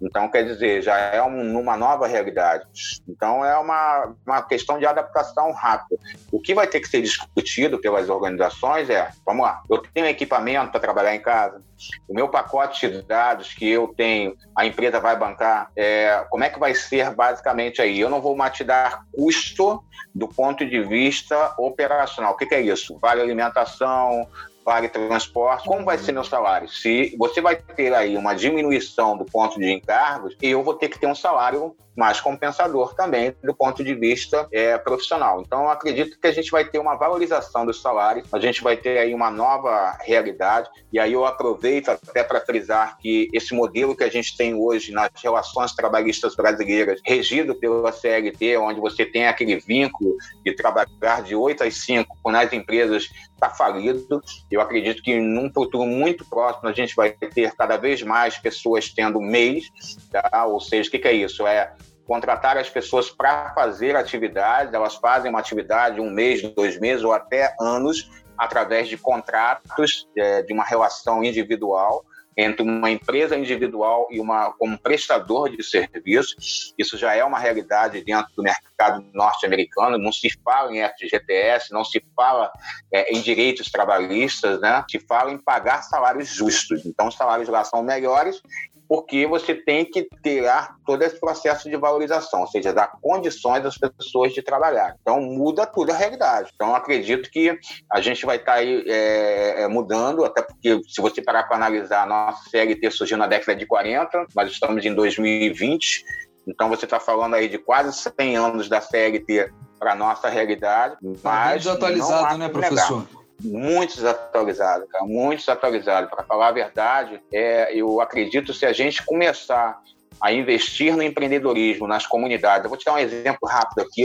[0.00, 2.64] Então, quer dizer, já é um, uma nova realidade.
[3.08, 6.00] Então, é uma, uma questão de adaptação rápida.
[6.30, 10.70] O que vai ter que ser discutido pelas organizações é: vamos lá, eu tenho equipamento
[10.70, 11.60] para trabalhar em casa,
[12.08, 16.50] o meu pacote de dados que eu tenho, a empresa vai bancar, é, como é
[16.50, 17.98] que vai ser basicamente aí?
[17.98, 19.82] Eu não vou mais te dar custo
[20.14, 22.32] do ponto de vista operacional.
[22.32, 22.98] O que, que é isso?
[22.98, 24.26] Vale alimentação,
[24.68, 26.68] vale transporte, como vai ser meu salário?
[26.68, 30.98] Se você vai ter aí uma diminuição do ponto de encargos, eu vou ter que
[30.98, 35.42] ter um salário mais compensador também do ponto de vista é, profissional.
[35.44, 38.98] Então, acredito que a gente vai ter uma valorização dos salários, a gente vai ter
[38.98, 44.04] aí uma nova realidade, e aí eu aproveito até para frisar que esse modelo que
[44.04, 49.56] a gente tem hoje nas relações trabalhistas brasileiras, regido pela CLT, onde você tem aquele
[49.56, 54.22] vínculo de trabalhar de 8 às 5 nas empresas, está falido.
[54.50, 58.88] Eu acredito que num futuro muito próximo a gente vai ter cada vez mais pessoas
[58.92, 59.64] tendo mês,
[60.12, 60.46] tá?
[60.46, 61.46] ou seja, o que, que é isso?
[61.46, 61.72] É
[62.08, 67.12] contratar as pessoas para fazer atividades, elas fazem uma atividade um mês, dois meses ou
[67.12, 72.02] até anos através de contratos é, de uma relação individual
[72.38, 76.72] entre uma empresa individual e uma um prestador de serviços.
[76.78, 79.98] Isso já é uma realidade dentro do mercado norte-americano.
[79.98, 82.48] Não se fala em FGTS, não se fala
[82.94, 84.84] é, em direitos trabalhistas, né?
[84.88, 86.86] Se fala em pagar salários justos.
[86.86, 88.40] Então, os salários lá são melhores
[88.88, 93.76] porque você tem que criar todo esse processo de valorização, ou seja, dar condições às
[93.76, 94.96] pessoas de trabalhar.
[95.02, 96.50] Então, muda tudo a realidade.
[96.54, 97.56] Então, acredito que
[97.92, 101.56] a gente vai estar tá aí é, é, mudando, até porque, se você parar para
[101.56, 106.04] analisar, a nossa CLT surgiu na década de 40, nós estamos em 2020,
[106.46, 110.94] então você está falando aí de quase 100 anos da CLT para a nossa realidade.
[110.94, 113.00] Tá mas desatualizado, né, professor?
[113.00, 116.08] Negar muito desatualizado, cara, muito desatualizado.
[116.08, 119.80] Para falar a verdade, é, eu acredito se a gente começar
[120.20, 122.64] a investir no empreendedorismo nas comunidades.
[122.64, 124.04] Eu vou te dar um exemplo rápido aqui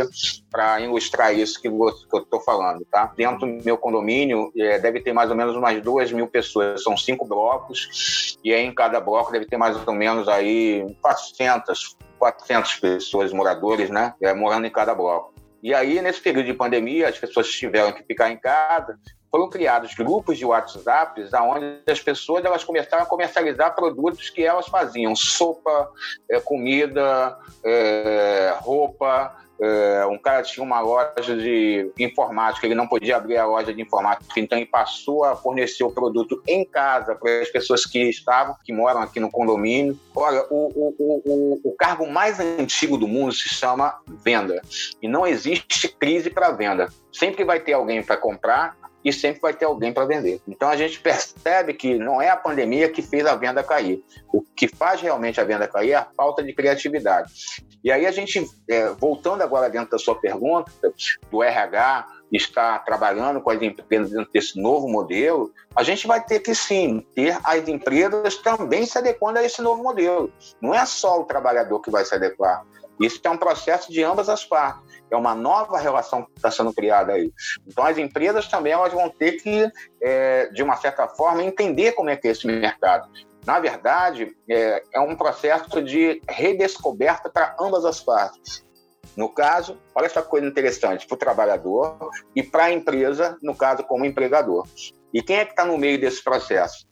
[0.51, 3.11] para ilustrar isso que, eu estou falando, tá?
[3.15, 6.95] Dentro do meu condomínio é, deve ter mais ou menos umas duas mil pessoas, são
[6.95, 12.75] cinco blocos e aí em cada bloco deve ter mais ou menos aí 400, 400
[12.75, 14.13] pessoas, moradores, né?
[14.21, 15.33] É, morando em cada bloco.
[15.63, 18.99] E aí, nesse período de pandemia, as pessoas tiveram que ficar em casa
[19.33, 24.67] foram criados grupos de WhatsApp onde as pessoas elas começaram a comercializar produtos que elas
[24.67, 25.89] faziam, sopa,
[26.29, 29.35] é, comida, é, roupa.
[29.59, 33.81] É, um cara tinha uma loja de informática, ele não podia abrir a loja de
[33.81, 38.55] informática, então ele passou a fornecer o produto em casa para as pessoas que estavam,
[38.63, 39.97] que moram aqui no condomínio.
[40.13, 44.61] Olha, o, o, o, o cargo mais antigo do mundo se chama venda,
[45.01, 46.89] e não existe crise para venda.
[47.11, 50.41] Sempre vai ter alguém para comprar e sempre vai ter alguém para vender.
[50.47, 54.03] Então a gente percebe que não é a pandemia que fez a venda cair.
[54.31, 57.31] O que faz realmente a venda cair é a falta de criatividade.
[57.83, 60.71] E aí a gente, é, voltando agora dentro da sua pergunta,
[61.29, 66.39] do RH, está trabalhando com as empresas dentro desse novo modelo, a gente vai ter
[66.39, 70.31] que sim ter as empresas também se adequando a esse novo modelo.
[70.61, 72.65] Não é só o trabalhador que vai se adequar
[72.99, 74.92] Isso é um processo de ambas as partes.
[75.11, 77.31] É uma nova relação que está sendo criada aí.
[77.67, 79.69] Então, as empresas também elas vão ter que,
[80.01, 83.07] é, de uma certa forma, entender como é que é esse mercado.
[83.45, 88.63] Na verdade, é, é um processo de redescoberta para ambas as partes.
[89.15, 91.97] No caso, olha essa coisa interessante, para o trabalhador
[92.35, 94.65] e para a empresa, no caso, como empregador.
[95.13, 96.87] E quem é que está no meio desse processo?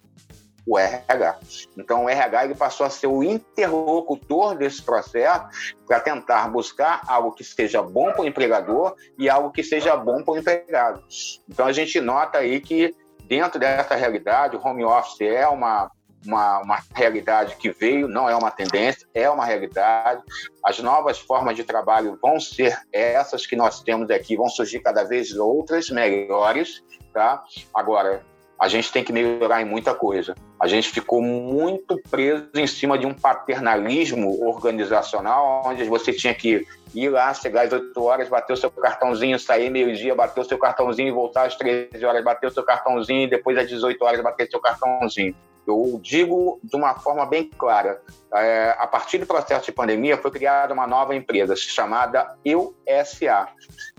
[0.66, 1.40] O RH.
[1.78, 5.48] Então, o RH ele passou a ser o interlocutor desse processo
[5.88, 10.24] para tentar buscar algo que seja bom para o empregador e algo que seja bom
[10.24, 11.04] para o empregado.
[11.50, 15.90] Então, a gente nota aí que, dentro dessa realidade, o home office é uma
[16.26, 20.22] uma, uma realidade que veio, não é uma tendência, é uma realidade.
[20.64, 25.04] As novas formas de trabalho vão ser essas que nós temos aqui, vão surgir cada
[25.04, 26.84] vez outras, melhores,
[27.14, 27.44] tá?
[27.74, 28.24] Agora,
[28.60, 30.36] a gente tem que melhorar em muita coisa.
[30.62, 36.68] A gente ficou muito preso em cima de um paternalismo organizacional, onde você tinha que
[36.94, 40.60] ir lá, chegar às 8 horas, bater o seu cartãozinho, sair meio-dia, bater o seu
[40.60, 44.48] cartãozinho voltar às 13 horas, bater o seu cartãozinho e depois às 18 horas bater
[44.48, 45.36] o seu cartãozinho.
[45.68, 48.02] Eu digo de uma forma bem clara:
[48.34, 53.50] é, a partir do processo de pandemia foi criada uma nova empresa chamada Eu SA.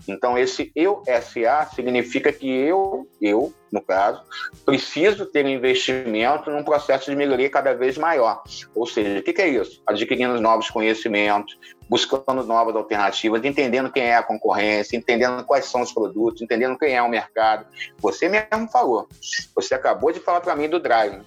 [0.07, 4.21] Então, esse Eu SA significa que eu, eu, no caso,
[4.65, 8.43] preciso ter um investimento num processo de melhoria cada vez maior.
[8.75, 9.81] Ou seja, o que é isso?
[9.87, 11.57] Adquirindo novos conhecimentos,
[11.93, 16.95] buscando novas alternativas, entendendo quem é a concorrência, entendendo quais são os produtos, entendendo quem
[16.95, 17.67] é o mercado.
[17.99, 19.07] Você mesmo falou.
[19.53, 21.21] Você acabou de falar para mim do Drive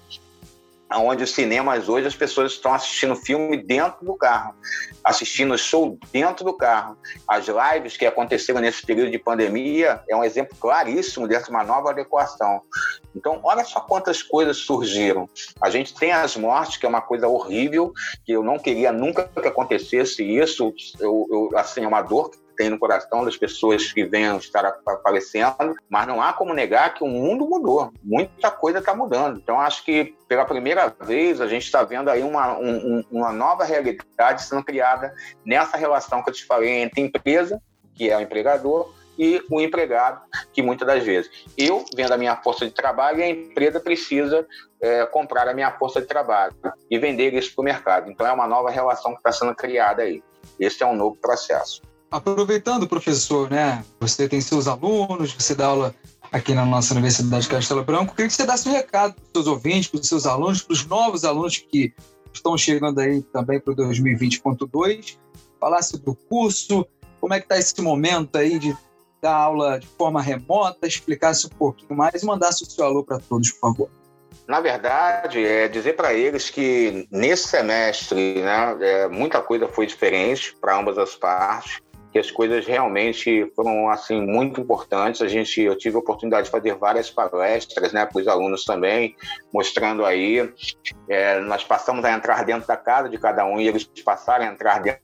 [0.95, 4.53] onde os cinemas hoje as pessoas estão assistindo filme dentro do carro,
[5.03, 6.97] assistindo show dentro do carro.
[7.27, 11.89] As lives que aconteceram nesse período de pandemia é um exemplo claríssimo dessa uma nova
[11.89, 12.61] adequação.
[13.15, 15.27] Então, olha só quantas coisas surgiram.
[15.61, 17.91] A gente tem as mortes, que é uma coisa horrível,
[18.25, 20.73] que eu não queria nunca que acontecesse isso.
[20.99, 25.75] Eu, eu assim, é uma dor tem no coração das pessoas que venham estar aparecendo,
[25.87, 29.37] mas não há como negar que o mundo mudou, muita coisa está mudando.
[29.37, 33.63] Então, acho que pela primeira vez a gente está vendo aí uma, um, uma nova
[33.63, 35.13] realidade sendo criada
[35.45, 37.61] nessa relação que eu te falei entre empresa,
[37.93, 40.21] que é o empregador, e o empregado,
[40.53, 44.47] que muitas das vezes eu vendo a minha força de trabalho e a empresa precisa
[44.79, 46.53] é, comprar a minha força de trabalho
[46.89, 48.11] e vender isso para o mercado.
[48.11, 50.23] Então é uma nova relação que está sendo criada aí.
[50.59, 51.81] Esse é um novo processo.
[52.09, 53.83] Aproveitando, professor, né?
[53.99, 55.93] Você tem seus alunos, você dá aula
[56.31, 58.15] aqui na nossa Universidade de Castelo Branco.
[58.15, 60.73] Queria que você desse um recado para os seus ouvintes, para os seus alunos, para
[60.73, 61.93] os novos alunos que
[62.33, 65.17] estão chegando aí também para o 2020.2.
[65.59, 66.87] Falasse do curso,
[67.19, 68.75] como é que está esse momento aí de
[69.21, 73.19] dar aula de forma remota, explicasse um pouquinho mais e mandasse o seu alô para
[73.19, 73.89] todos, por favor.
[74.47, 80.55] Na verdade, é dizer para eles que nesse semestre, né, é, muita coisa foi diferente
[80.61, 81.81] para ambas as partes
[82.11, 85.21] que as coisas realmente foram assim muito importantes.
[85.21, 89.15] A gente, eu tive a oportunidade de fazer várias palestras, né, para os alunos também,
[89.53, 90.51] mostrando aí.
[91.09, 94.47] É, nós passamos a entrar dentro da casa de cada um e eles passaram a
[94.47, 95.01] entrar dentro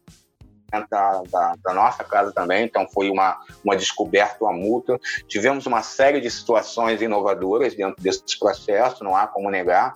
[0.90, 5.00] da, da, da, nossa casa também, então foi uma, uma descoberta, uma multa.
[5.28, 9.94] Tivemos uma série de situações inovadoras dentro desse processo, não há como negar,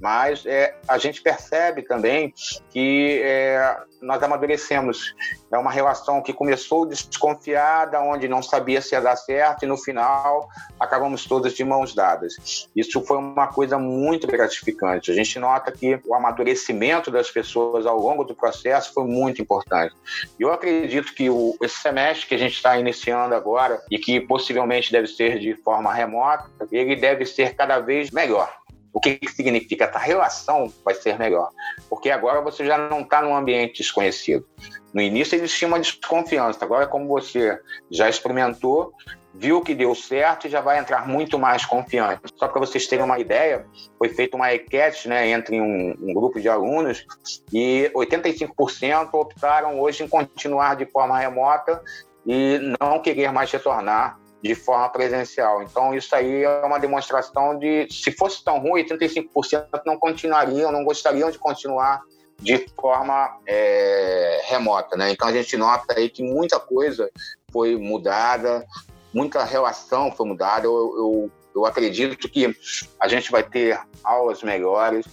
[0.00, 2.32] mas é, a gente percebe também
[2.70, 5.14] que é, nós amadurecemos.
[5.50, 9.76] É uma relação que começou desconfiada, onde não sabia se ia dar certo, e no
[9.76, 10.48] final
[10.78, 12.68] acabamos todos de mãos dadas.
[12.74, 15.10] Isso foi uma coisa muito gratificante.
[15.10, 19.94] A gente nota que o amadurecimento das pessoas ao longo do processo foi muito importante.
[20.38, 24.90] Eu acredito que o, esse semestre que a gente está iniciando agora e que possivelmente
[24.90, 28.61] deve ser de forma remota, ele deve ser cada vez melhor.
[28.92, 29.84] O que, que significa?
[29.84, 31.50] Essa relação vai ser melhor.
[31.88, 34.46] Porque agora você já não está num ambiente desconhecido.
[34.92, 37.58] No início existia uma desconfiança, agora, como você
[37.90, 38.92] já experimentou,
[39.34, 42.22] viu que deu certo e já vai entrar muito mais confiante.
[42.36, 43.66] Só para vocês terem uma ideia,
[43.98, 47.06] foi feita uma enquete né, entre um, um, grupo de alunos
[47.52, 51.82] e 85% optaram hoje em continuar de forma remota
[52.26, 55.62] e não querer mais retornar de forma presencial.
[55.62, 60.84] Então, isso aí é uma demonstração de, se fosse tão ruim, 85% não continuariam, não
[60.84, 62.02] gostariam de continuar
[62.40, 65.12] de forma é, remota, né?
[65.12, 67.08] Então, a gente nota aí que muita coisa
[67.52, 68.66] foi mudada,
[69.14, 70.66] muita relação foi mudada.
[70.66, 72.56] Eu, eu, eu acredito que
[72.98, 75.06] a gente vai ter aulas melhores.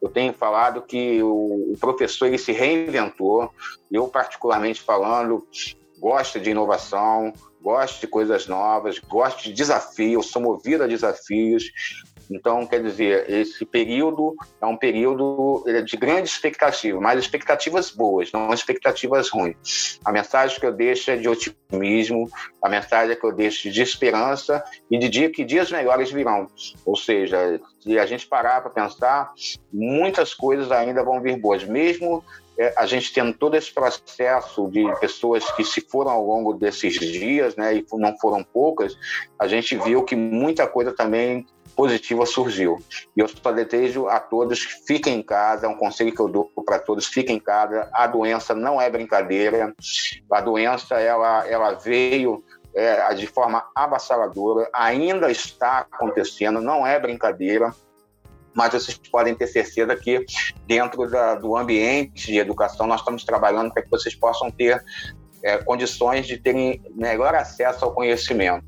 [0.00, 3.50] Eu tenho falado que o, o professor ele se reinventou.
[3.90, 5.44] Eu, particularmente falando,
[5.98, 7.32] gosto de inovação,
[7.66, 11.64] gosto de coisas novas, gosto de desafios, sou movido a desafios.
[12.30, 18.30] Então, quer dizer, esse período é um período é, de grande expectativa, mas expectativas boas,
[18.30, 19.98] não expectativas ruins.
[20.04, 22.30] A mensagem que eu deixo é de otimismo,
[22.62, 26.48] a mensagem que eu deixo de esperança e de dia que dias melhores virão.
[26.84, 29.32] Ou seja, se a gente parar para pensar,
[29.72, 32.24] muitas coisas ainda vão vir boas, mesmo
[32.76, 37.54] a gente tendo todo esse processo de pessoas que se foram ao longo desses dias,
[37.56, 38.96] né, e não foram poucas,
[39.38, 42.78] a gente viu que muita coisa também positiva surgiu.
[43.14, 46.28] E eu só desejo a todos que fiquem em casa, é um conselho que eu
[46.28, 47.88] dou para todos, fiquem em casa.
[47.92, 49.74] A doença não é brincadeira.
[50.32, 52.42] A doença ela ela veio
[52.74, 57.74] é, de forma avassaladora, ainda está acontecendo, não é brincadeira
[58.56, 60.24] mas vocês podem ter certeza que
[60.66, 64.82] dentro da, do ambiente de educação nós estamos trabalhando para que vocês possam ter
[65.42, 68.64] é, condições de terem melhor acesso ao conhecimento.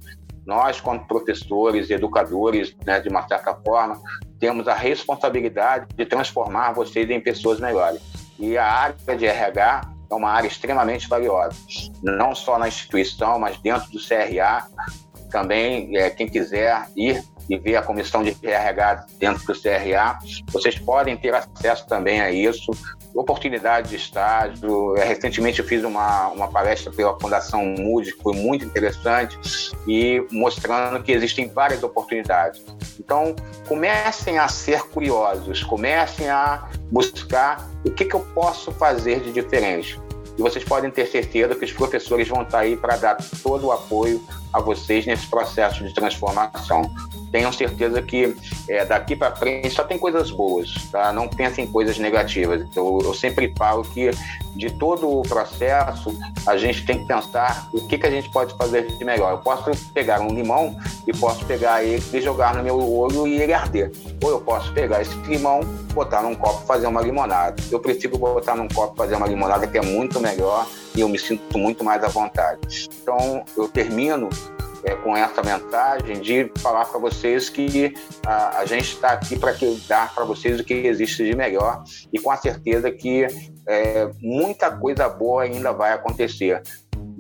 [0.47, 4.01] Nós, como professores educadores, né, de uma certa forma,
[4.39, 8.01] temos a responsabilidade de transformar vocês em pessoas melhores.
[8.39, 11.57] E a área de RH é uma área extremamente valiosa,
[12.03, 14.67] não só na instituição, mas dentro do CRA.
[15.31, 20.19] Também, é, quem quiser ir e ver a comissão de RH dentro do CRA.
[20.53, 22.71] Vocês podem ter acesso também a isso.
[23.15, 24.97] Oportunidade de estágio.
[24.97, 29.39] É, recentemente eu fiz uma, uma palestra pela Fundação Moody, que foi muito interessante,
[29.87, 32.63] e mostrando que existem várias oportunidades.
[32.99, 33.35] Então,
[33.67, 39.99] comecem a ser curiosos, comecem a buscar o que, que eu posso fazer de diferente.
[40.39, 43.73] E vocês podem ter certeza que os professores vão estar aí para dar todo o
[43.73, 44.23] apoio
[44.53, 46.91] a vocês nesse processo de transformação
[47.31, 48.37] tenham certeza que
[48.69, 51.13] é, daqui para frente só tem coisas boas, tá?
[51.13, 52.67] Não pensem em coisas negativas.
[52.75, 54.11] Eu, eu, sempre falo que
[54.57, 58.57] de todo o processo a gente tem que pensar o que, que a gente pode
[58.57, 59.33] fazer de melhor.
[59.33, 60.77] Eu posso pegar um limão
[61.07, 63.93] e posso pegar ele e jogar no meu olho e ele arder.
[64.23, 65.61] Ou eu posso pegar esse limão,
[65.93, 67.57] botar num copo e fazer uma limonada.
[67.71, 71.09] Eu prefiro botar num copo e fazer uma limonada que é muito melhor e eu
[71.09, 72.89] me sinto muito mais à vontade.
[73.03, 74.29] Então eu termino
[74.85, 77.95] é, com essa mensagem de falar para vocês que
[78.27, 79.55] a, a gente está aqui para
[79.89, 81.83] dar para vocês o que existe de melhor
[82.13, 83.27] e com a certeza que
[83.67, 86.63] é, muita coisa boa ainda vai acontecer.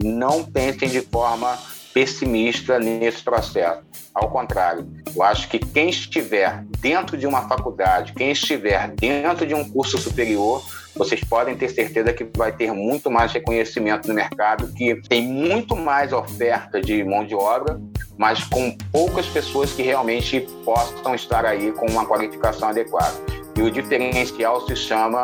[0.03, 1.59] Não pensem de forma
[1.93, 3.83] pessimista nesse processo.
[4.14, 9.55] Ao contrário, eu acho que quem estiver dentro de uma faculdade, quem estiver dentro de
[9.55, 10.64] um curso superior,
[10.99, 15.76] vocês podem ter certeza que vai ter muito mais reconhecimento no mercado, que tem muito
[15.76, 17.80] mais oferta de mão de obra,
[18.16, 23.14] mas com poucas pessoas que realmente possam estar aí com uma qualificação adequada.
[23.57, 25.22] E o diferencial se chama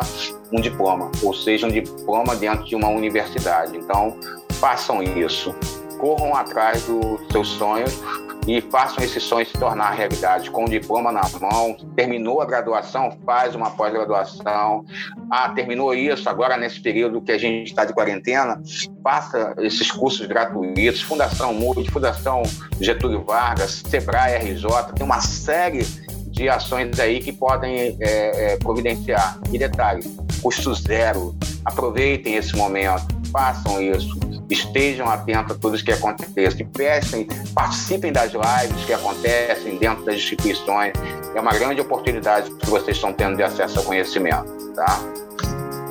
[0.51, 3.77] um diploma, ou seja, um diploma dentro de uma universidade.
[3.77, 4.17] Então,
[4.59, 5.53] façam isso
[5.97, 7.99] corram atrás dos seus sonhos
[8.47, 13.17] e façam esses sonhos se tornar realidade, com o diploma na mão, terminou a graduação,
[13.25, 14.85] faz uma pós-graduação,
[15.31, 18.61] ah, terminou isso, agora nesse período que a gente está de quarentena,
[19.03, 22.43] faça esses cursos gratuitos, Fundação MUD, Fundação
[22.79, 25.83] Getúlio Vargas, Sebrae RJ, tem uma série
[26.27, 29.39] de ações aí que podem é, é, providenciar.
[29.53, 30.03] E detalhe,
[30.41, 31.33] custo zero,
[31.63, 34.19] aproveitem esse momento, façam isso
[34.49, 40.93] estejam atentos a tudo que acontece, prestem, participem das lives que acontecem dentro das instituições.
[41.33, 44.99] É uma grande oportunidade que vocês estão tendo de acesso ao conhecimento, tá?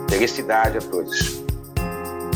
[0.09, 1.43] Felicidade a todos.